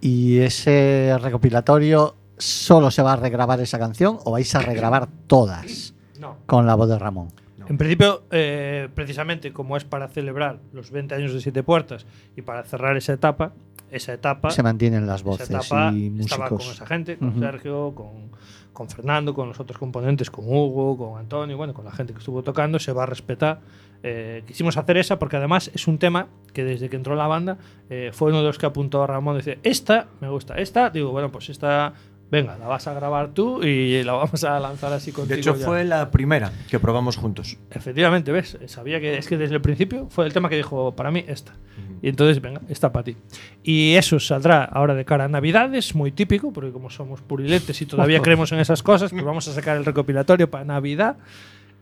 [0.00, 5.94] ¿Y ese recopilatorio solo se va a regrabar esa canción o vais a regrabar todas
[6.20, 6.36] No.
[6.46, 7.28] con la voz de Ramón?
[7.72, 12.04] En principio, eh, precisamente como es para celebrar los 20 años de Siete Puertas
[12.36, 13.54] y para cerrar esa etapa,
[13.90, 16.74] esa etapa, Se mantienen las esa voces etapa y estaba con músicos.
[16.76, 17.40] esa gente, con Ujú.
[17.40, 18.30] Sergio, con,
[18.74, 22.18] con Fernando, con los otros componentes, con Hugo, con Antonio, bueno, con la gente que
[22.18, 23.60] estuvo tocando, se va a respetar.
[24.02, 27.56] Eh, quisimos hacer esa porque además es un tema que desde que entró la banda
[27.88, 31.10] eh, fue uno de los que apuntó a Ramón, dice, esta me gusta, esta, digo,
[31.10, 31.94] bueno, pues esta,
[32.32, 35.34] venga, la vas a grabar tú y la vamos a lanzar así contigo.
[35.34, 35.66] De hecho, ya".
[35.66, 37.58] fue la primera que probamos juntos.
[37.70, 38.56] Efectivamente, ¿ves?
[38.66, 41.52] Sabía que es que desde el principio fue el tema que dijo, para mí, esta.
[42.00, 43.16] Y entonces, venga, esta para ti.
[43.62, 47.86] Y eso saldrá ahora de cara a Navidades, muy típico, porque como somos puriletes y
[47.86, 51.18] todavía creemos en esas cosas, pues vamos a sacar el recopilatorio para Navidad.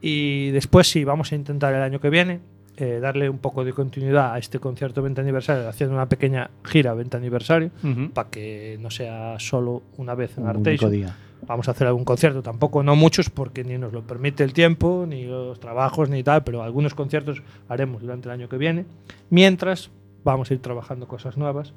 [0.02, 2.40] Y después sí, vamos a intentar el año que viene
[2.80, 6.94] eh, darle un poco de continuidad a este concierto 20 aniversario, haciendo una pequeña gira
[6.94, 8.10] 20 aniversario, Ujú.
[8.10, 11.14] para que no sea solo una vez en Un Arteixo, día.
[11.46, 15.04] vamos a hacer algún concierto, tampoco no muchos porque ni nos lo permite el tiempo,
[15.06, 18.86] ni los trabajos, ni tal, pero algunos conciertos haremos durante el año que viene,
[19.28, 19.90] mientras
[20.24, 21.72] vamos a ir trabajando cosas nuevas,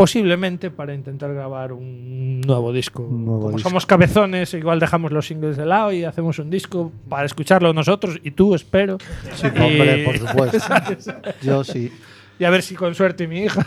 [0.00, 3.02] posiblemente para intentar grabar un nuevo disco.
[3.02, 3.68] Un nuevo Como disco.
[3.68, 8.18] somos cabezones, igual dejamos los singles de lado y hacemos un disco para escucharlo nosotros
[8.22, 8.96] y tú, espero.
[9.34, 10.58] Sí, hombre, Y- por supuesto.
[11.42, 11.92] Yo sí.
[12.40, 13.66] Y a ver si con suerte mi hija.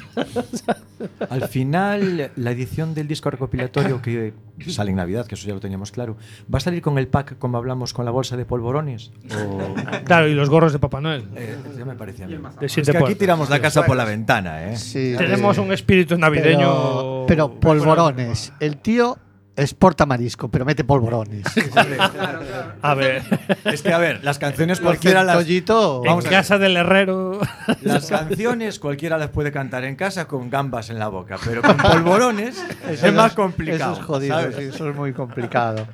[1.30, 4.34] Al final, la edición del disco recopilatorio que
[4.68, 6.18] sale en Navidad, que eso ya lo teníamos claro,
[6.52, 9.12] ¿va a salir con el pack como hablamos con la bolsa de polvorones?
[9.32, 11.24] O, Claro, y los gorros de Papá Noel.
[11.36, 12.36] eh, ya me parecía a mí.
[12.60, 14.76] De Es que aquí tiramos la casa por la ventana, ¿eh?
[14.76, 17.26] Sí, Tenemos eh, un espíritu navideño.
[17.26, 18.54] Pero, pero polvorones.
[18.60, 19.20] El tío
[19.56, 21.46] es portamarisco, pero mete polvorones.
[22.82, 23.22] A ver,
[23.66, 25.48] Es que, a ver, las canciones cualquiera las...
[25.48, 26.38] En Vamos a ver.
[26.40, 27.40] casa del herrero.
[27.82, 31.78] Las canciones cualquiera las puede cantar en casa con gambas en la boca, pero con
[31.78, 33.94] polvorones es más complicado.
[33.94, 34.56] Eso es jodido, ¿sabes?
[34.56, 35.88] sí, eso es muy complicado.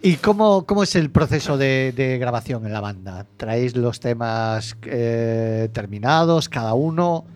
[0.00, 3.26] ¿Y cómo, cómo es el proceso de, de grabación en la banda?
[3.36, 7.26] ¿Traéis los temas eh, terminados, cada uno?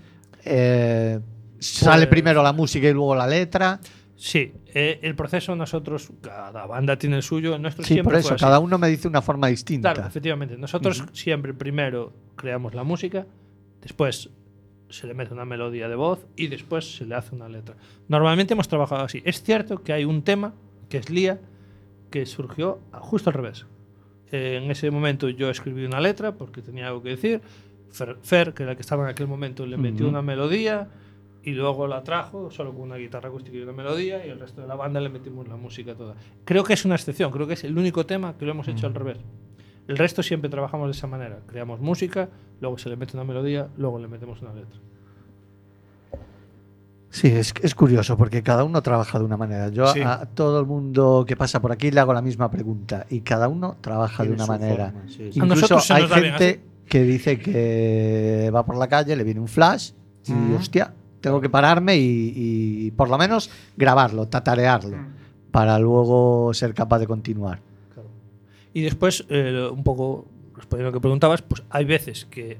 [0.44, 1.18] Eh,
[1.58, 3.78] sale Pues- primero la música y luego la letra.
[4.22, 8.12] Sí, eh, el proceso nosotros, cada banda tiene el suyo, el nuestro Sí, siempre por
[8.12, 8.44] fue eso, así.
[8.44, 9.92] cada uno me dice una forma distinta.
[9.92, 10.56] Claro, efectivamente.
[10.56, 13.26] Nosotros siempre primero creamos la música,
[13.80, 14.30] después
[14.90, 17.74] se le mete una melodía de voz y después se le hace una letra.
[18.06, 19.22] Normalmente hemos trabajado así.
[19.24, 20.54] Es cierto que hay un tema,
[20.88, 21.40] que es Lía,
[22.12, 23.66] que surgió justo al revés.
[24.30, 27.40] Eh, en ese momento yo escribí una letra porque tenía algo que decir.
[27.90, 30.88] Fer, Fer, que era el que estaba en aquel momento, le metió una melodía
[31.44, 34.60] y luego la trajo solo con una guitarra acústica y una melodía y el resto
[34.62, 36.14] de la banda le metimos la música toda.
[36.44, 38.86] Creo que es una excepción, creo que es el único tema que lo hemos hecho
[38.86, 39.18] al revés.
[39.88, 41.40] El resto siempre trabajamos de esa manera.
[41.46, 42.28] Creamos música,
[42.60, 44.78] luego se le mete una melodía, luego le metemos una letra.
[47.10, 49.68] Sí, es, es curioso porque cada uno trabaja de una manera.
[49.68, 50.00] Yo Sí.
[50.00, 53.20] a, a todo el mundo que pasa por aquí le hago la misma pregunta y
[53.20, 54.92] cada uno trabaja de una manera.
[54.92, 55.40] forma, sí, sí.
[55.40, 59.48] A Incluso hay bien gente que dice que va por la calle, le viene un
[59.48, 59.90] flash
[60.26, 60.54] y Mm.
[60.54, 64.98] hostia, tengo que pararme y, y por lo menos grabarlo, tatarearlo,
[65.50, 67.60] para luego ser capaz de continuar.
[68.74, 72.58] Y después, eh, un poco respondiendo a lo que preguntabas, pues hay veces que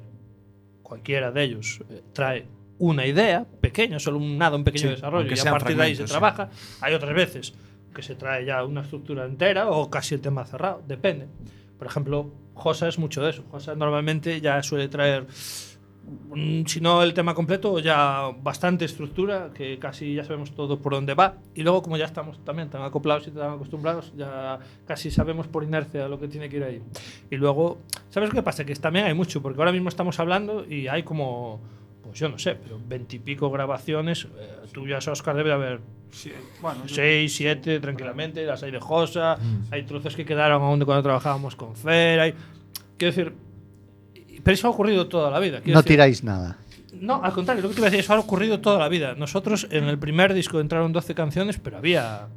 [0.83, 2.47] cualquiera de ellos eh, trae
[2.79, 5.95] una idea pequeña, solo un nada, un pequeño Sí, desarrollo, y a partir de ahí
[5.97, 6.11] se sí.
[6.11, 6.51] trabaja.
[6.81, 7.55] Hay otras veces
[7.95, 11.27] que se trae ya una estructura entera o casi el tema cerrado, depende.
[11.79, 13.45] Por ejemplo, Josa es mucho de eso.
[13.51, 15.27] Josa normalmente ya suele traer, mm,
[16.67, 21.15] si no el tema completo, ya bastante estructura, que casi ya sabemos todo por dónde
[21.15, 21.37] va.
[21.55, 25.65] Y luego, como ya estamos también tan acoplados y tan acostumbrados, ya casi sabemos por
[25.65, 26.83] inercia lo que tiene que ir ahí.
[27.31, 27.79] Y luego,
[28.11, 28.65] ¿sabes qué pasa?
[28.65, 31.61] Que también hay mucho, porque ahora mismo estamos hablando y hay como,
[32.03, 34.25] pues yo no sé, pero veintipico grabaciones.
[34.25, 35.81] Eh, tuyas, Oscar, debe de haber
[36.13, 36.31] Sí,
[36.61, 39.39] bueno, 6, 7 tranquilamente, las hay de Josa,
[39.71, 42.35] hay trozos que quedaron aún de cuando trabajábamos con Fer, hay...
[42.99, 43.35] Quiero decir,
[44.43, 45.61] pero eso ha ocurrido toda la vida.
[45.65, 46.59] No decir, tiráis nada.
[47.01, 49.15] No, al contrario, lo que te iba a decir, eso ha ocurrido toda la vida.
[49.15, 52.29] Nosotros en el primer disco entraron 12 canciones, pero había,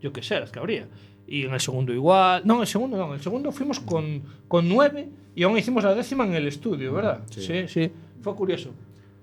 [0.00, 0.86] yo qué sé, las que habría.
[1.26, 2.42] Y en el segundo igual.
[2.44, 5.84] No, en el segundo no, en el segundo fuimos con, con 9 y aún hicimos
[5.84, 7.22] la décima en el estudio, ¿verdad?
[7.30, 7.90] sí, sí,
[8.22, 8.72] fue curioso.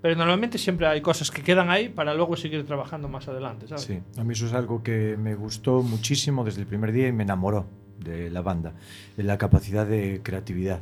[0.04, 3.84] Pero normalmente siempre hay cosas que quedan ahí para luego seguir trabajando más adelante, ¿sabes?
[3.84, 7.12] Sí, a mí eso es algo que me gustó muchísimo desde el primer día y
[7.12, 7.64] me enamoró
[8.00, 8.74] de la banda,
[9.16, 10.80] de la capacidad de creatividad.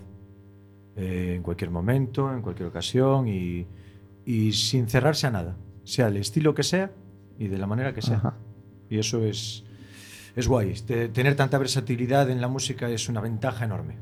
[0.97, 3.67] Eh, en cualquier momento, en cualquier ocasión y,
[4.27, 6.91] y sin cerrarse a nada, sea el estilo que sea
[7.39, 8.17] y de la manera que sea.
[8.17, 8.35] Ajá.
[8.91, 9.65] Y eso es,
[10.37, 10.75] es guay.
[10.87, 13.97] Te- tener tanta versatilidad en la música es una ventaja enorme.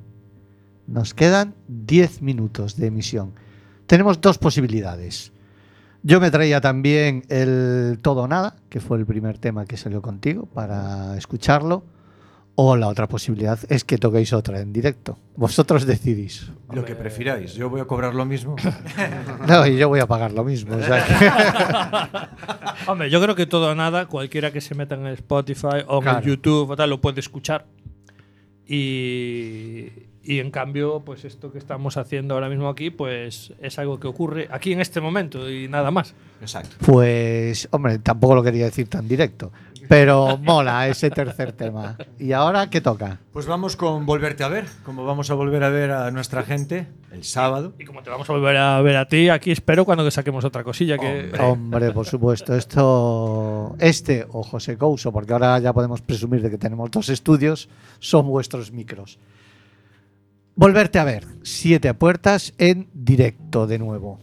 [0.88, 3.32] Nos quedan 10 minutos de emisión.
[3.86, 5.32] Tenemos dos posibilidades.
[6.02, 10.02] Yo me traía también el Todo o Nada, que fue el primer tema que salió
[10.02, 11.84] contigo para escucharlo.
[12.62, 15.18] O la otra posibilidad es que toquéis otra en directo.
[15.34, 16.50] Vosotros decidís.
[16.70, 17.54] Lo que prefiráis.
[17.54, 18.54] Yo voy a cobrar lo mismo.
[19.48, 20.76] No, y yo voy a pagar lo mismo.
[20.76, 25.06] o sea que- Hombre, yo creo que todo o nada, cualquiera que se meta en
[25.06, 26.18] el Spotify o en Claro.
[26.18, 27.64] el YouTube o tal, lo puede escuchar.
[28.66, 29.88] Y,
[30.22, 34.06] y en cambio, pues esto que estamos haciendo ahora mismo aquí, pues es algo que
[34.06, 36.14] ocurre aquí en este momento y nada más.
[36.40, 36.76] Exacto.
[36.84, 39.50] Pues, hombre, tampoco lo quería decir tan directo.
[39.88, 41.96] Pero mola ese tercer tema.
[42.16, 43.18] ¿Y ahora qué toca?
[43.32, 46.86] Pues vamos con Volverte a ver, como vamos a volver a ver a nuestra gente
[47.10, 47.72] el sábado.
[47.76, 50.44] Y como te vamos a volver a ver a ti, aquí espero cuando que saquemos
[50.44, 51.30] otra cosilla que...
[51.32, 51.42] Hombre.
[51.42, 56.58] Hombre, por supuesto, esto, este o José Couso, porque ahora ya podemos presumir de que
[56.58, 57.68] tenemos dos estudios,
[57.98, 59.18] son vuestros micros.
[60.60, 64.18] Volverte a ver, siete puertas en directo de nuevo.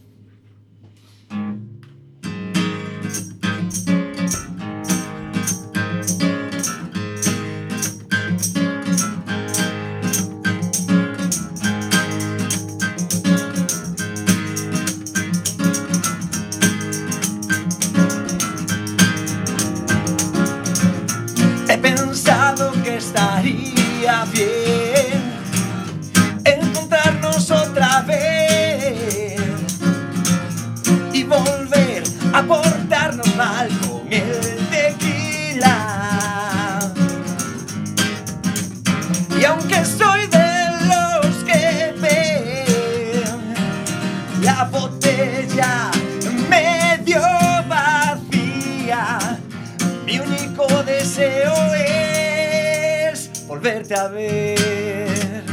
[53.88, 55.44] volverte a ver.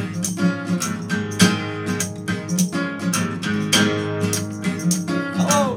[5.40, 5.76] Oh,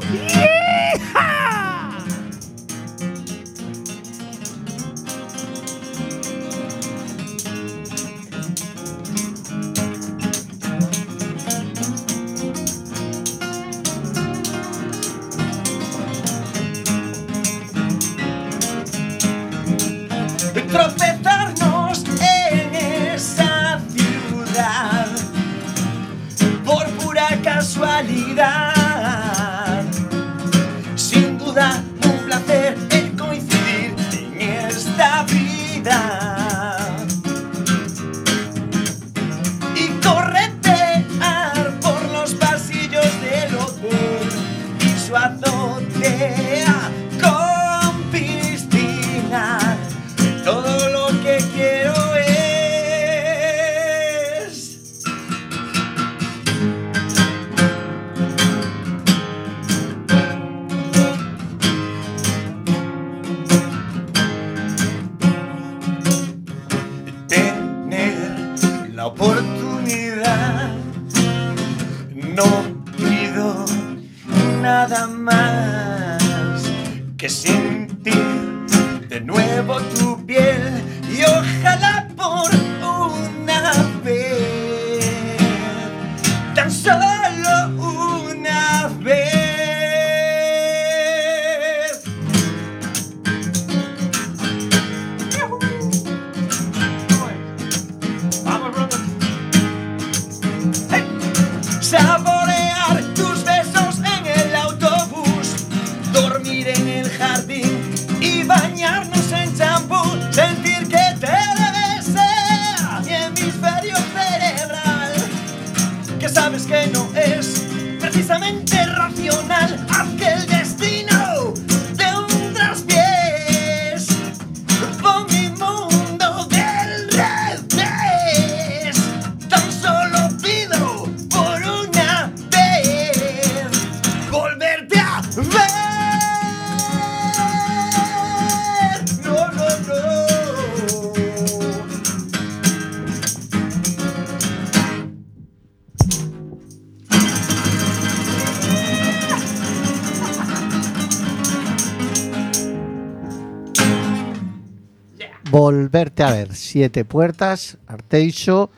[155.88, 156.54] Volverte a ver.
[156.54, 158.68] Siete puertas, Arteixo.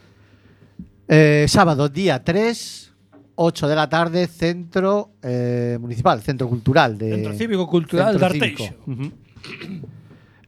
[1.09, 2.93] Eh, sábado, día 3,
[3.35, 7.15] 8 de la tarde, Centro eh, Municipal, Centro Cultural de.
[7.17, 8.45] Centro Cívico Cultural Centro de.
[8.45, 8.75] Arteixo.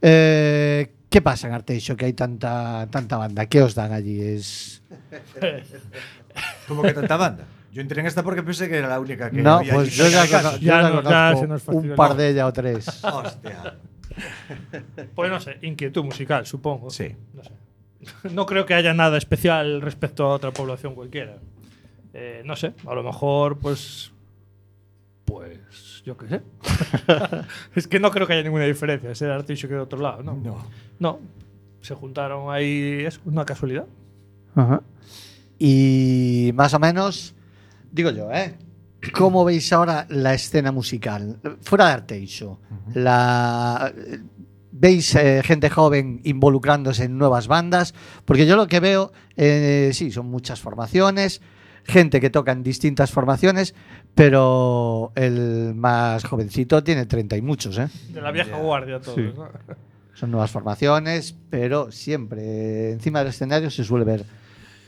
[0.02, 3.46] Eh, ¿Qué pasa en Arteixo que hay tanta, tanta banda?
[3.46, 4.20] ¿Qué os dan allí?
[4.20, 4.84] Es...
[6.68, 7.44] Como que tanta banda.
[7.72, 9.96] Yo entré en esta porque pensé que era la única que No, había pues allí
[9.96, 12.86] yo ya, yo no, conozco un par de ella o tres.
[13.02, 13.78] Hostia.
[15.14, 16.90] Pues no sé, inquietud musical, supongo.
[16.90, 17.14] Sí.
[17.34, 17.52] No sé.
[18.32, 21.36] No creo que haya nada especial respecto a otra población cualquiera.
[22.14, 24.12] Eh, no sé, a lo mejor, pues.
[25.24, 26.02] Pues.
[26.04, 26.42] Yo qué sé.
[27.76, 30.34] es que no creo que haya ninguna diferencia ser artillo que de otro lado, ¿no?
[30.34, 30.66] No.
[30.98, 31.20] No.
[31.80, 33.04] Se juntaron ahí.
[33.06, 33.86] Es una casualidad.
[34.54, 34.82] Ajá.
[35.58, 37.34] Y más o menos,
[37.92, 38.56] digo yo, ¿eh?
[39.10, 41.40] ¿Cómo veis ahora la escena musical?
[41.62, 42.60] Fuera de Arteixo,
[42.94, 43.92] la,
[44.70, 47.94] ¿veis eh, gente joven involucrándose en nuevas bandas?
[48.24, 51.40] Porque yo lo que veo, eh, sí, son muchas formaciones,
[51.84, 53.74] gente que toca en distintas formaciones,
[54.14, 57.88] pero el más jovencito tiene 30 y muchos, ¿eh?
[58.10, 59.16] De la vieja guardia, todos.
[59.16, 59.32] Sí.
[59.34, 59.48] ¿no?
[60.14, 64.24] Son nuevas formaciones, pero siempre encima del escenario se suele ver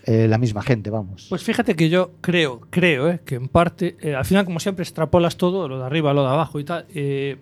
[0.07, 1.27] eh, la misma gente, vamos.
[1.29, 4.83] Pues fíjate que yo creo, creo, eh, que en parte, eh, al final, como siempre,
[4.83, 6.87] extrapolas todo, lo de arriba, lo de abajo y tal.
[6.95, 7.37] eh,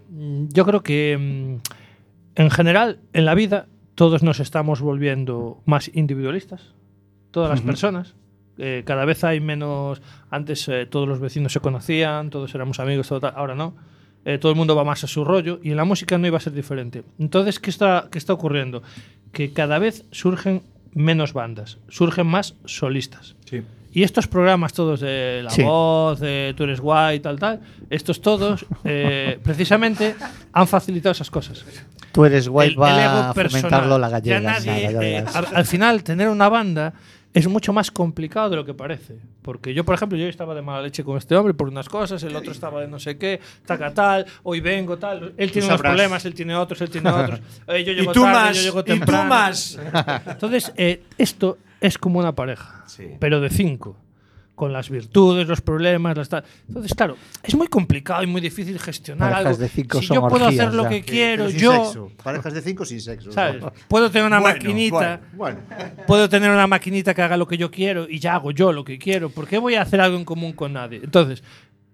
[0.52, 6.72] yo creo que, mm, en general, en la vida, todos nos estamos volviendo más individualistas,
[7.30, 7.66] todas las Ujú.
[7.66, 8.14] personas.
[8.58, 10.00] Eh, cada vez hay menos.
[10.30, 13.74] Antes eh, todos los vecinos se conocían, todos éramos amigos, todo tal, ahora no.
[14.24, 16.36] Eh, todo el mundo va más a su rollo y en la música no iba
[16.36, 17.02] a ser diferente.
[17.18, 18.82] Entonces, ¿qué está, qué está ocurriendo?
[19.32, 20.62] Que cada vez surgen
[20.94, 23.34] menos bandas, surgen más solistas.
[23.48, 23.62] Sí.
[23.94, 25.62] Y estos programas todos de La Sí.
[25.62, 30.14] Voz, de Tú eres guay, tal, tal, estos todos, eh, precisamente,
[30.52, 31.64] han facilitado esas cosas.
[32.12, 33.62] Tú eres guay, El- el va ego a personal.
[33.70, 34.40] fomentarlo la Ya gallega.
[34.40, 36.94] nadie, eh, al, al final, tener una banda
[37.34, 39.16] es mucho más complicado de lo que parece.
[39.42, 42.22] Porque yo, por ejemplo, yo estaba de mala leche con este hombre por unas cosas,
[42.22, 45.32] el otro estaba de no sé qué, taca tal, hoy vengo tal.
[45.36, 47.40] Él tiene unos problemas, él tiene otros, él tiene otros.
[47.68, 48.56] eh, yo Y llego tú tarde, más.
[48.56, 49.28] yo llego Y tú temprano.
[49.28, 49.78] más.
[50.26, 53.08] Entonces, eh, esto es como una pareja, Sí.
[53.18, 53.96] pero de cinco.
[54.62, 56.44] Con las virtudes, los problemas, las tal.
[56.68, 59.58] Entonces, claro, es muy complicado y muy difícil gestionar Parejas algo.
[59.58, 60.88] de cinco si son yo puedo orgías hacer lo ya.
[60.88, 61.84] que quiero, sin yo.
[61.84, 62.12] sexo.
[62.22, 63.32] Parejas de cinco sin sexo.
[63.32, 63.64] ¿Sabes?
[63.88, 65.20] Puedo tener una Bueno, maquinita.
[65.32, 65.58] Bueno,
[66.06, 68.84] Puedo tener una maquinita que haga lo que yo quiero y ya hago yo lo
[68.84, 69.30] que quiero.
[69.30, 71.00] ¿Por qué voy a hacer algo en común con nadie?
[71.02, 71.42] Entonces,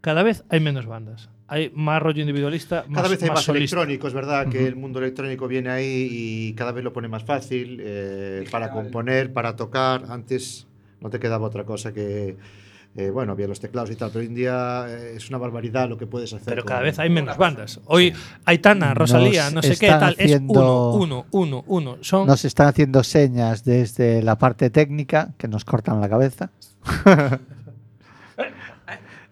[0.02, 1.30] cada vez hay menos bandas.
[1.50, 3.76] Hay más rollo individualista, más, cada vez hay más, solista.
[3.76, 4.46] electrónicos, ¿verdad?
[4.50, 8.70] Que el mundo electrónico viene ahí y cada vez lo pone más fácil eh, para
[8.70, 10.04] componer, para tocar.
[10.10, 10.66] Antes
[11.00, 12.36] no te quedaba otra cosa que
[12.96, 15.88] eh, bueno, había los teclados y tal, pero hoy en día eh, es una barbaridad
[15.88, 16.46] lo que puedes hacer.
[16.46, 17.80] Pero con- cada vez hay menos bandas.
[17.84, 18.12] Hoy
[18.46, 20.14] Aitana, Rosalía, Nos no sé qué, están tal.
[20.18, 21.98] haciendo- Es uno, uno, uno, uno.
[22.00, 26.50] Son Nos están haciendo señas desde la parte técnica que nos cortan la cabeza.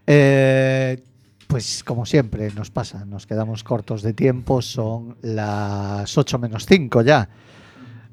[0.09, 1.03] Eh,
[1.49, 7.03] pues como siempre nos pasa, nos quedamos cortos de tiempo, son las 8 menos 5
[7.03, 7.29] ya.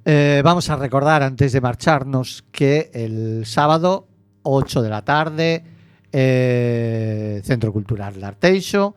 [0.05, 4.07] Eh, vamos a recordar antes de marcharnos que el sábado
[4.43, 5.63] 8 de la tarde,
[6.11, 8.95] eh, Centro Cultural Larteixo,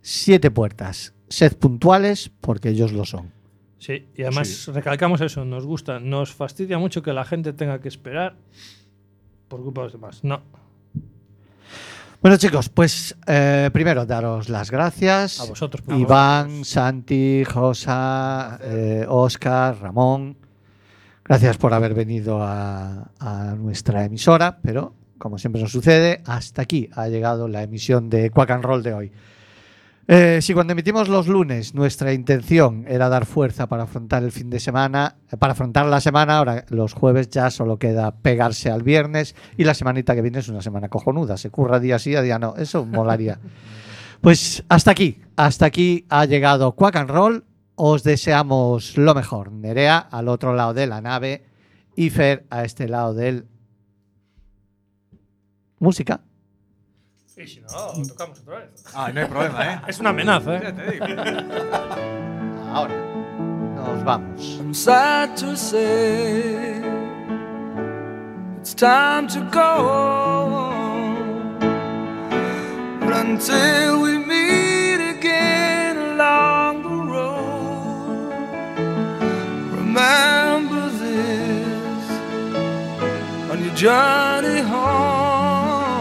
[0.00, 1.14] siete puertas.
[1.28, 3.32] Sed puntuales porque ellos lo son.
[3.78, 7.88] Sí, y además recalcamos eso, nos gusta, nos fastidia mucho que la gente tenga que
[7.88, 8.36] esperar
[9.48, 10.24] por culpa de los demás.
[10.24, 10.40] No.
[12.22, 15.40] Bueno chicos, pues eh, primero daros las gracias.
[15.40, 20.43] A vosotros, por Iván, Santi, Josa, eh, Oscar, Ramón.
[21.24, 26.90] Gracias por haber venido a, a nuestra emisora, pero como siempre nos sucede, hasta aquí
[26.92, 29.12] ha llegado la emisión de Quack and Roll de hoy.
[30.06, 34.50] Eh, si cuando emitimos los lunes nuestra intención era dar fuerza para afrontar el fin
[34.50, 38.82] de semana, eh, para afrontar la semana, ahora los jueves ya solo queda pegarse al
[38.82, 42.20] viernes y la semanita que viene es una semana cojonuda, se curra día sí, a
[42.20, 43.38] día no, eso molaría.
[44.20, 47.44] Pues hasta aquí, hasta aquí ha llegado Quack and Roll,
[47.76, 51.44] os deseamos lo mejor, Nerea al otro lado de la nave
[51.96, 53.46] y Fer a este lado del
[55.78, 56.20] música.
[57.36, 57.68] Y si no,
[58.06, 58.84] tocamos otra vez.
[58.94, 59.80] Ah, no hay problema, ¿eh?
[59.88, 60.72] Es una amenaza, ¿eh?
[60.72, 61.04] te digo.
[62.72, 62.94] Ahora
[63.74, 64.58] nos vamos.
[64.60, 66.80] I'm sad to say
[68.60, 70.70] it's time to go.
[73.00, 74.00] But until
[83.84, 84.33] just